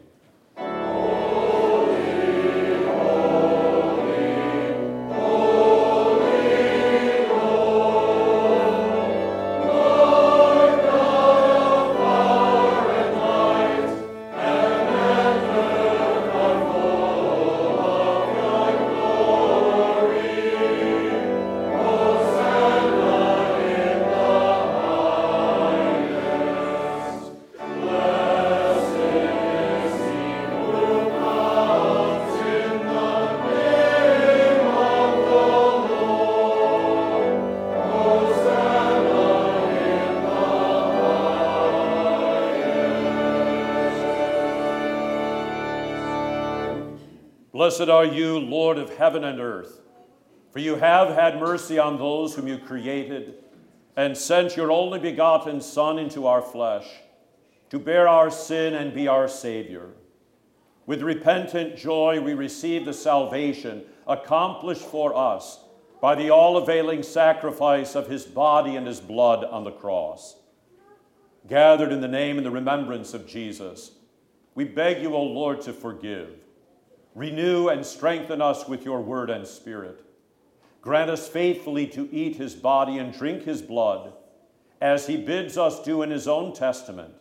Blessed 47.77 47.91
are 47.91 48.05
you, 48.05 48.39
Lord 48.39 48.79
of 48.79 48.97
heaven 48.99 49.25
and 49.25 49.41
earth, 49.41 49.81
for 50.53 50.61
you 50.61 50.77
have 50.77 51.09
had 51.09 51.41
mercy 51.41 51.77
on 51.77 51.99
those 51.99 52.33
whom 52.33 52.47
you 52.47 52.57
created 52.57 53.35
and 53.97 54.17
sent 54.17 54.57
your 54.57 54.71
only 54.71 55.01
begotten 55.01 55.61
Son 55.61 55.99
into 55.99 56.29
our 56.29 56.41
flesh 56.41 56.87
to 57.71 57.81
bear 57.81 58.07
our 58.07 58.31
sin 58.31 58.75
and 58.75 58.95
be 58.95 59.09
our 59.09 59.27
Savior. 59.27 59.89
With 60.87 61.03
repentant 61.03 61.77
joy, 61.77 62.21
we 62.21 62.35
receive 62.35 62.85
the 62.85 62.93
salvation 62.93 63.83
accomplished 64.07 64.85
for 64.85 65.13
us 65.17 65.59
by 66.01 66.15
the 66.15 66.31
all 66.31 66.57
availing 66.57 67.03
sacrifice 67.03 67.97
of 67.97 68.07
his 68.07 68.25
body 68.25 68.77
and 68.77 68.87
his 68.87 69.01
blood 69.01 69.43
on 69.43 69.65
the 69.65 69.73
cross. 69.73 70.37
Gathered 71.49 71.91
in 71.91 72.01
the 72.01 72.07
name 72.07 72.37
and 72.37 72.47
the 72.47 72.53
remembrance 72.53 73.15
of 73.15 73.27
Jesus, 73.27 73.91
we 74.55 74.63
beg 74.63 75.03
you, 75.03 75.17
O 75.17 75.25
Lord, 75.25 75.61
to 75.63 75.73
forgive 75.73 76.44
Renew 77.15 77.69
and 77.69 77.87
strengthen 77.87 78.43
us 78.43 78.69
with 78.69 78.85
your 78.85 79.01
word 79.01 79.31
and 79.31 79.47
spirit. 79.47 80.05
Grant 80.81 81.11
us 81.11 81.29
faithfully 81.29 81.87
to 81.89 82.09
eat 82.13 82.37
his 82.37 82.55
body 82.55 82.99
and 82.99 83.13
drink 83.13 83.45
his 83.45 83.63
blood, 83.63 84.13
as 84.81 85.07
he 85.07 85.17
bids 85.17 85.57
us 85.57 85.83
do 85.83 86.03
in 86.03 86.11
his 86.11 86.27
own 86.27 86.53
testament. 86.53 87.15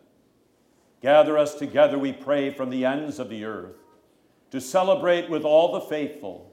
Gather 1.02 1.38
us 1.38 1.56
together, 1.56 1.98
we 1.98 2.12
pray, 2.12 2.50
from 2.50 2.70
the 2.70 2.86
ends 2.86 3.20
of 3.20 3.30
the 3.30 3.46
earth, 3.46 3.76
to 4.52 4.60
celebrate 4.60 5.30
with 5.30 5.44
all 5.44 5.72
the 5.72 5.82
faithful 5.82 6.50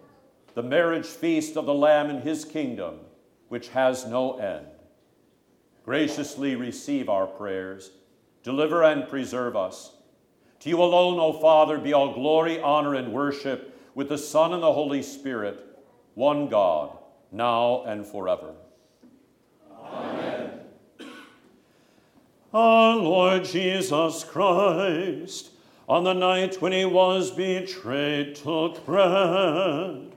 the 0.55 0.63
marriage 0.63 1.07
feast 1.07 1.57
of 1.57 1.65
the 1.65 1.75
Lamb 1.75 2.11
in 2.11 2.23
his 2.23 2.45
kingdom, 2.45 2.99
which 3.49 3.69
has 3.69 4.07
no 4.07 4.37
end. 4.39 4.67
Graciously 5.85 6.57
receive 6.57 7.09
our 7.09 7.27
prayers, 7.27 7.93
deliver 8.43 8.83
and 8.83 9.09
preserve 9.09 9.57
us 9.57 9.93
to 10.61 10.69
you 10.69 10.83
alone, 10.83 11.19
O 11.19 11.33
Father, 11.33 11.79
be 11.79 11.93
all 11.93 12.13
glory, 12.13 12.61
honor, 12.61 12.95
and 12.95 13.13
worship 13.13 13.79
with 13.95 14.09
the 14.09 14.19
Son 14.19 14.53
and 14.53 14.63
the 14.63 14.73
Holy 14.73 15.03
Spirit, 15.03 15.67
one 16.15 16.49
God, 16.49 16.97
now 17.33 17.83
and 17.85 18.07
forever. 18.07 18.53
Amen. 19.83 20.51
Our 22.53 22.97
Lord 22.97 23.45
Jesus 23.45 24.25
Christ, 24.25 25.51
on 25.89 26.05
the 26.05 26.13
night 26.13 26.61
when 26.61 26.73
he 26.73 26.85
was 26.85 27.31
betrayed, 27.31 28.35
took 28.35 28.85
bread, 28.85 30.13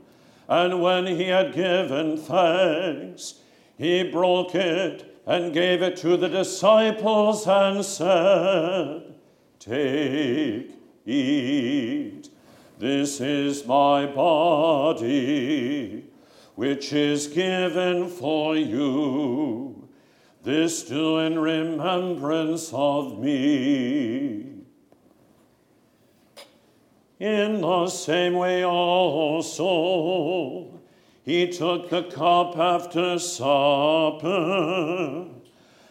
and 0.50 0.82
when 0.82 1.08
he 1.08 1.30
had 1.30 1.54
given 1.54 2.18
thanks, 2.18 3.36
he 3.78 4.04
broke 4.04 4.56
it 4.56 5.22
and 5.26 5.54
gave 5.54 5.82
it 5.82 5.96
to 5.98 6.18
the 6.18 6.28
disciples 6.28 7.48
and 7.48 7.84
said, 7.84 9.12
Take, 9.64 10.72
eat. 11.05 12.28
This 12.80 13.22
is 13.22 13.66
my 13.66 14.05
body, 14.05 16.03
which 16.55 16.91
is 16.91 17.28
given 17.28 18.09
for 18.09 18.57
you. 18.57 19.88
This 20.43 20.84
do 20.84 21.20
in 21.20 21.39
remembrance 21.39 22.74
of 22.74 23.18
me. 23.20 24.66
In 27.22 27.61
the 27.61 27.88
same 27.88 28.34
way 28.34 28.66
also, 28.66 29.61
he 31.24 31.47
took 31.47 31.89
the 31.89 32.03
cup 32.03 32.57
after 32.57 33.18
supper, 33.18 34.28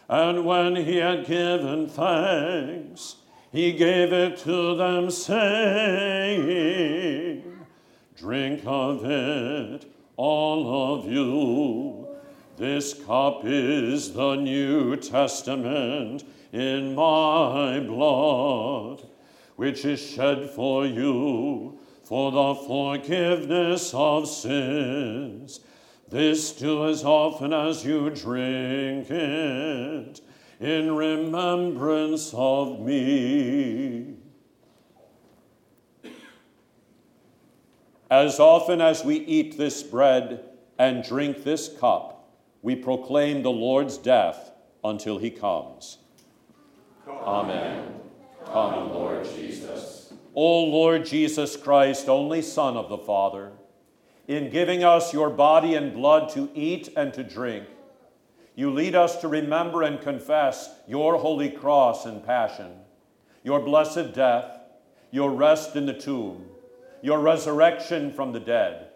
and 0.07 0.45
when 0.45 0.75
he 0.75 0.97
had 0.97 1.25
given 1.25 1.87
thanks, 1.89 3.15
he 3.53 3.71
gave 3.71 4.11
it 4.11 4.37
to 4.39 4.75
them, 4.75 5.09
saying, 5.09 6.43
Drink 8.17 8.63
of 8.65 9.05
it, 9.05 9.85
all 10.17 10.97
of 10.97 11.05
you. 11.05 12.07
This 12.57 12.93
cup 13.05 13.41
is 13.45 14.11
the 14.13 14.35
New 14.35 14.97
Testament 14.97 16.23
in 16.51 16.95
my 16.95 17.79
blood 17.79 19.03
which 19.55 19.85
is 19.85 20.01
shed 20.01 20.49
for 20.49 20.85
you 20.85 21.77
for 22.03 22.31
the 22.31 22.55
forgiveness 22.55 23.93
of 23.93 24.27
sins. 24.27 25.59
This 26.09 26.51
do 26.51 26.87
as 26.87 27.03
often 27.03 27.53
as 27.53 27.85
you 27.85 28.09
drink 28.09 29.09
it 29.09 30.21
in 30.63 30.95
remembrance 30.95 32.33
of 32.33 32.79
me. 32.79 34.15
As 38.09 38.39
often 38.39 38.79
as 38.79 39.03
we 39.03 39.17
eat 39.17 39.57
this 39.57 39.83
bread 39.83 40.45
and 40.79 41.03
drink 41.03 41.43
this 41.43 41.67
cup, 41.67 42.31
we 42.61 42.77
proclaim 42.77 43.43
the 43.43 43.51
Lord's 43.51 43.97
death 43.97 44.51
until 44.85 45.17
he 45.17 45.29
comes. 45.29 45.97
Amen. 47.09 47.99
Come, 48.45 48.93
Lord 48.93 49.25
Jesus. 49.35 50.13
O 50.33 50.63
Lord 50.63 51.05
Jesus 51.05 51.57
Christ, 51.57 52.07
only 52.07 52.41
Son 52.41 52.77
of 52.77 52.87
the 52.87 52.97
Father, 52.97 53.51
in 54.29 54.49
giving 54.49 54.81
us 54.81 55.11
your 55.11 55.29
body 55.29 55.75
and 55.75 55.93
blood 55.93 56.29
to 56.35 56.49
eat 56.55 56.87
and 56.95 57.13
to 57.15 57.23
drink, 57.23 57.67
you 58.55 58.71
lead 58.71 58.95
us 58.95 59.17
to 59.17 59.27
remember 59.27 59.81
and 59.81 59.99
confess 59.99 60.69
your 60.87 61.17
holy 61.17 61.49
cross 61.49 62.05
and 62.05 62.23
passion, 62.23 62.71
your 63.43 63.59
blessed 63.59 64.13
death, 64.13 64.59
your 65.11 65.31
rest 65.31 65.75
in 65.75 65.85
the 65.85 65.93
tomb, 65.93 66.45
your 67.01 67.19
resurrection 67.19 68.11
from 68.11 68.31
the 68.31 68.39
dead, 68.39 68.87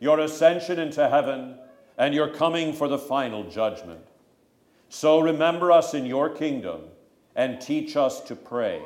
your 0.00 0.20
ascension 0.20 0.78
into 0.78 1.08
heaven, 1.08 1.56
and 1.96 2.14
your 2.14 2.28
coming 2.28 2.72
for 2.72 2.88
the 2.88 2.98
final 2.98 3.44
judgment. 3.44 4.00
So 4.88 5.20
remember 5.20 5.72
us 5.72 5.94
in 5.94 6.06
your 6.06 6.28
kingdom 6.28 6.82
and 7.36 7.60
teach 7.60 7.96
us 7.96 8.20
to 8.22 8.36
pray. 8.36 8.82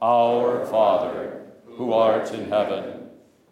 Our 0.00 0.66
Father, 0.66 1.46
who 1.66 1.92
art 1.92 2.32
in 2.32 2.48
heaven, 2.48 3.08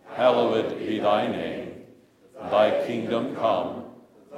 hallowed 0.06 0.78
be 0.78 0.98
thy 0.98 1.28
name. 1.28 1.82
Thy 2.50 2.86
kingdom 2.86 3.36
come, 3.36 3.84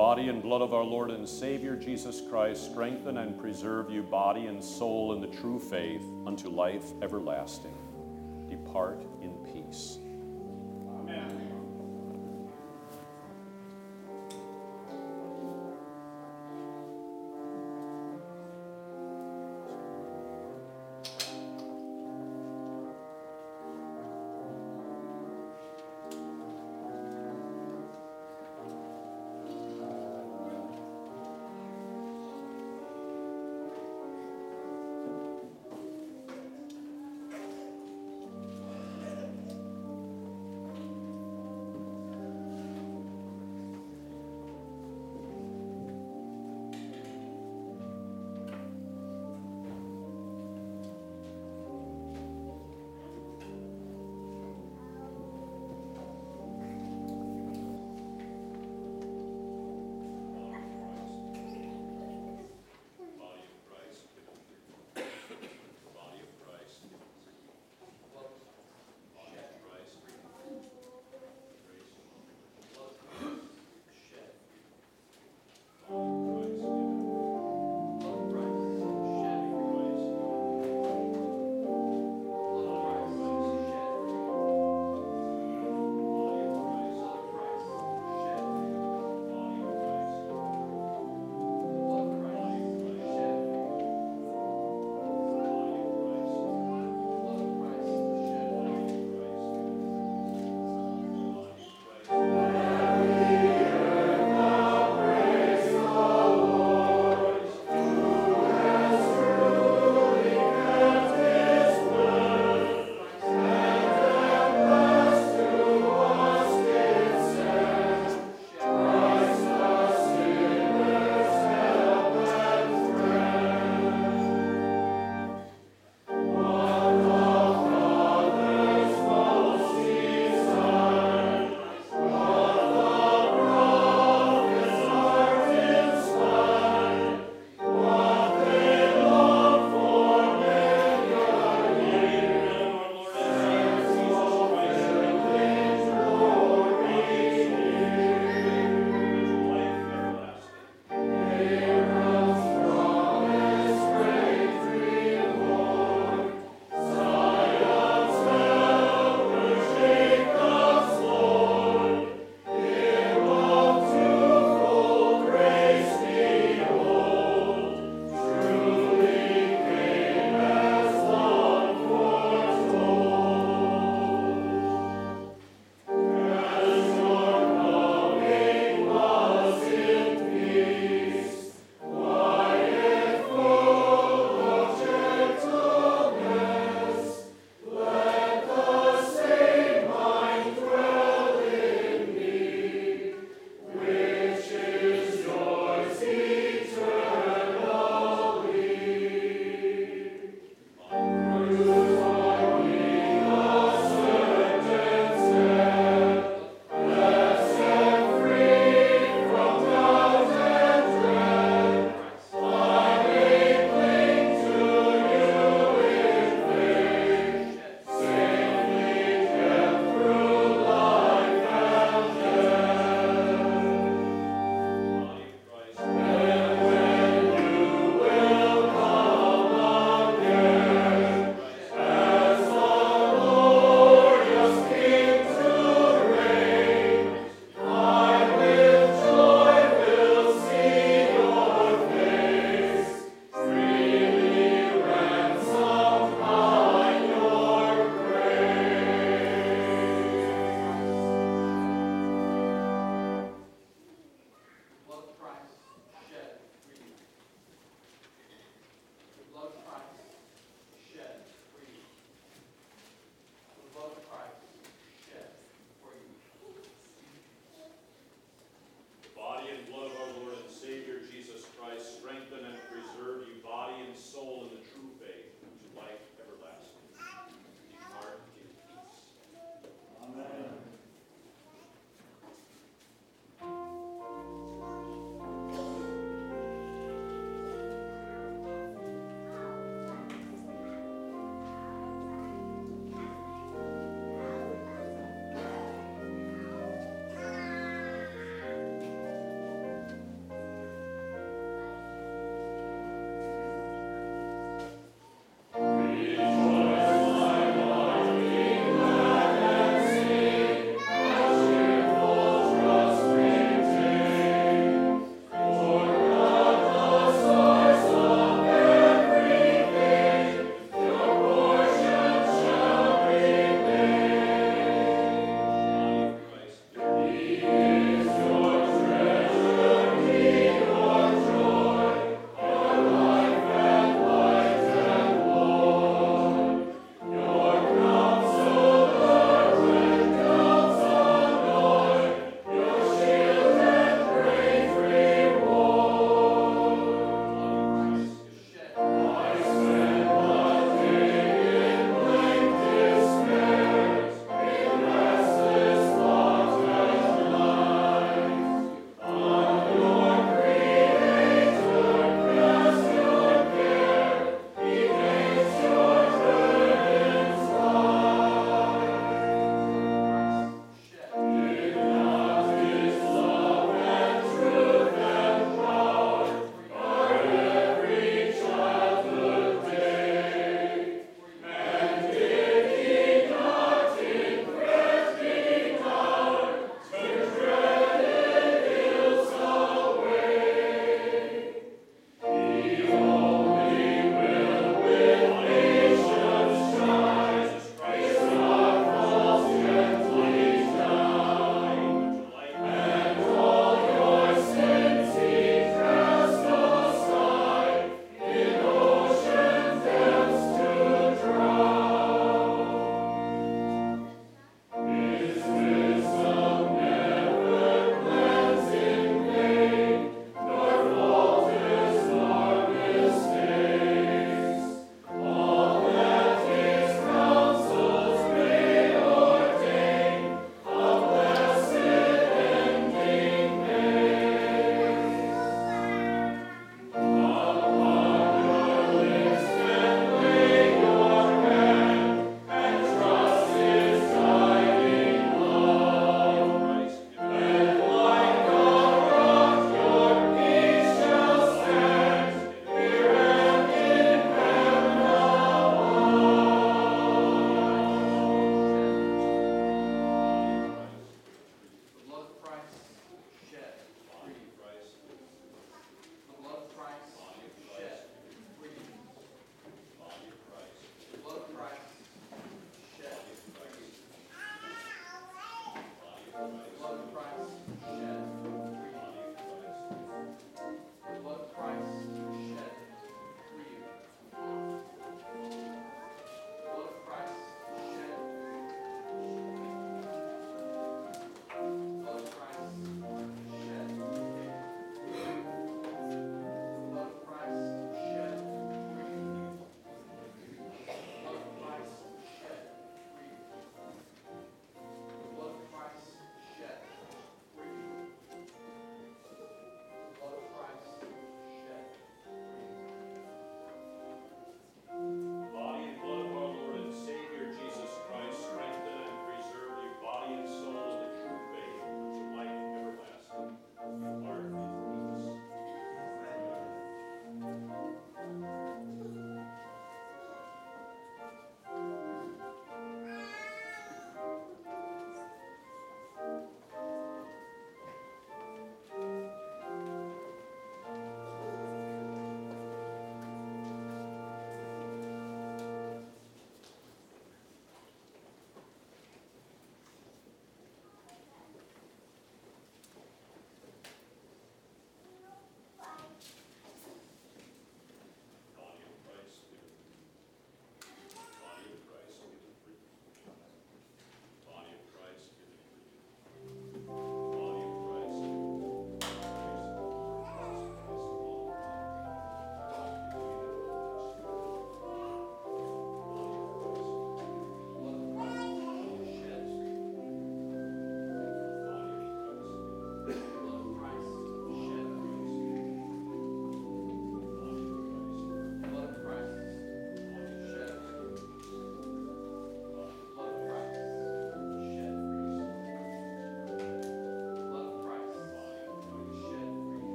Body 0.00 0.28
and 0.28 0.42
blood 0.42 0.62
of 0.62 0.72
our 0.72 0.82
Lord 0.82 1.10
and 1.10 1.28
Savior 1.28 1.76
Jesus 1.76 2.22
Christ 2.22 2.70
strengthen 2.70 3.18
and 3.18 3.38
preserve 3.38 3.90
you, 3.90 4.02
body 4.02 4.46
and 4.46 4.64
soul, 4.64 5.12
in 5.12 5.20
the 5.20 5.26
true 5.26 5.58
faith 5.58 6.06
unto 6.26 6.48
life 6.48 6.94
everlasting. 7.02 7.79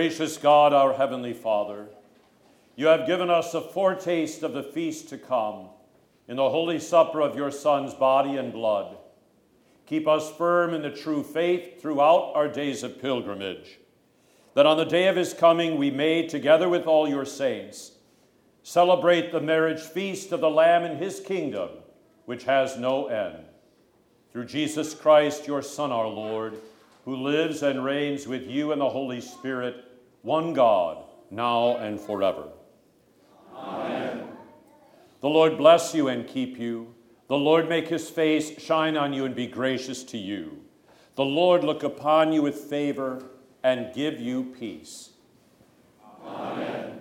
Gracious 0.00 0.38
God, 0.38 0.72
our 0.72 0.94
Heavenly 0.94 1.34
Father, 1.34 1.84
you 2.74 2.86
have 2.86 3.06
given 3.06 3.28
us 3.28 3.52
a 3.52 3.60
foretaste 3.60 4.42
of 4.42 4.54
the 4.54 4.62
feast 4.62 5.10
to 5.10 5.18
come 5.18 5.66
in 6.26 6.36
the 6.36 6.48
holy 6.48 6.78
supper 6.78 7.20
of 7.20 7.36
your 7.36 7.50
Son's 7.50 7.92
body 7.92 8.38
and 8.38 8.50
blood. 8.50 8.96
Keep 9.84 10.08
us 10.08 10.32
firm 10.38 10.72
in 10.72 10.80
the 10.80 10.88
true 10.88 11.22
faith 11.22 11.82
throughout 11.82 12.32
our 12.34 12.48
days 12.48 12.82
of 12.82 12.98
pilgrimage, 12.98 13.78
that 14.54 14.64
on 14.64 14.78
the 14.78 14.86
day 14.86 15.06
of 15.06 15.16
his 15.16 15.34
coming 15.34 15.76
we 15.76 15.90
may, 15.90 16.26
together 16.26 16.70
with 16.70 16.86
all 16.86 17.06
your 17.06 17.26
saints, 17.26 17.92
celebrate 18.62 19.30
the 19.30 19.40
marriage 19.42 19.82
feast 19.82 20.32
of 20.32 20.40
the 20.40 20.48
Lamb 20.48 20.82
in 20.82 20.96
his 20.96 21.20
kingdom, 21.20 21.68
which 22.24 22.44
has 22.44 22.78
no 22.78 23.08
end. 23.08 23.44
Through 24.32 24.46
Jesus 24.46 24.94
Christ, 24.94 25.46
your 25.46 25.60
Son, 25.60 25.92
our 25.92 26.08
Lord, 26.08 26.56
who 27.04 27.16
lives 27.16 27.62
and 27.62 27.84
reigns 27.84 28.26
with 28.26 28.46
you 28.46 28.72
and 28.72 28.80
the 28.80 28.88
Holy 28.88 29.20
Spirit, 29.20 29.84
one 30.22 30.52
God, 30.52 31.04
now 31.30 31.76
and 31.76 32.00
forever. 32.00 32.48
Amen. 33.56 34.24
The 35.20 35.28
Lord 35.28 35.56
bless 35.58 35.94
you 35.94 36.08
and 36.08 36.26
keep 36.26 36.58
you. 36.58 36.94
The 37.28 37.38
Lord 37.38 37.68
make 37.68 37.88
his 37.88 38.10
face 38.10 38.60
shine 38.60 38.96
on 38.96 39.12
you 39.12 39.24
and 39.24 39.34
be 39.34 39.46
gracious 39.46 40.02
to 40.04 40.18
you. 40.18 40.64
The 41.14 41.24
Lord 41.24 41.62
look 41.62 41.82
upon 41.82 42.32
you 42.32 42.42
with 42.42 42.56
favor 42.56 43.22
and 43.62 43.94
give 43.94 44.18
you 44.18 44.54
peace. 44.58 45.10
Amen. 46.24 46.99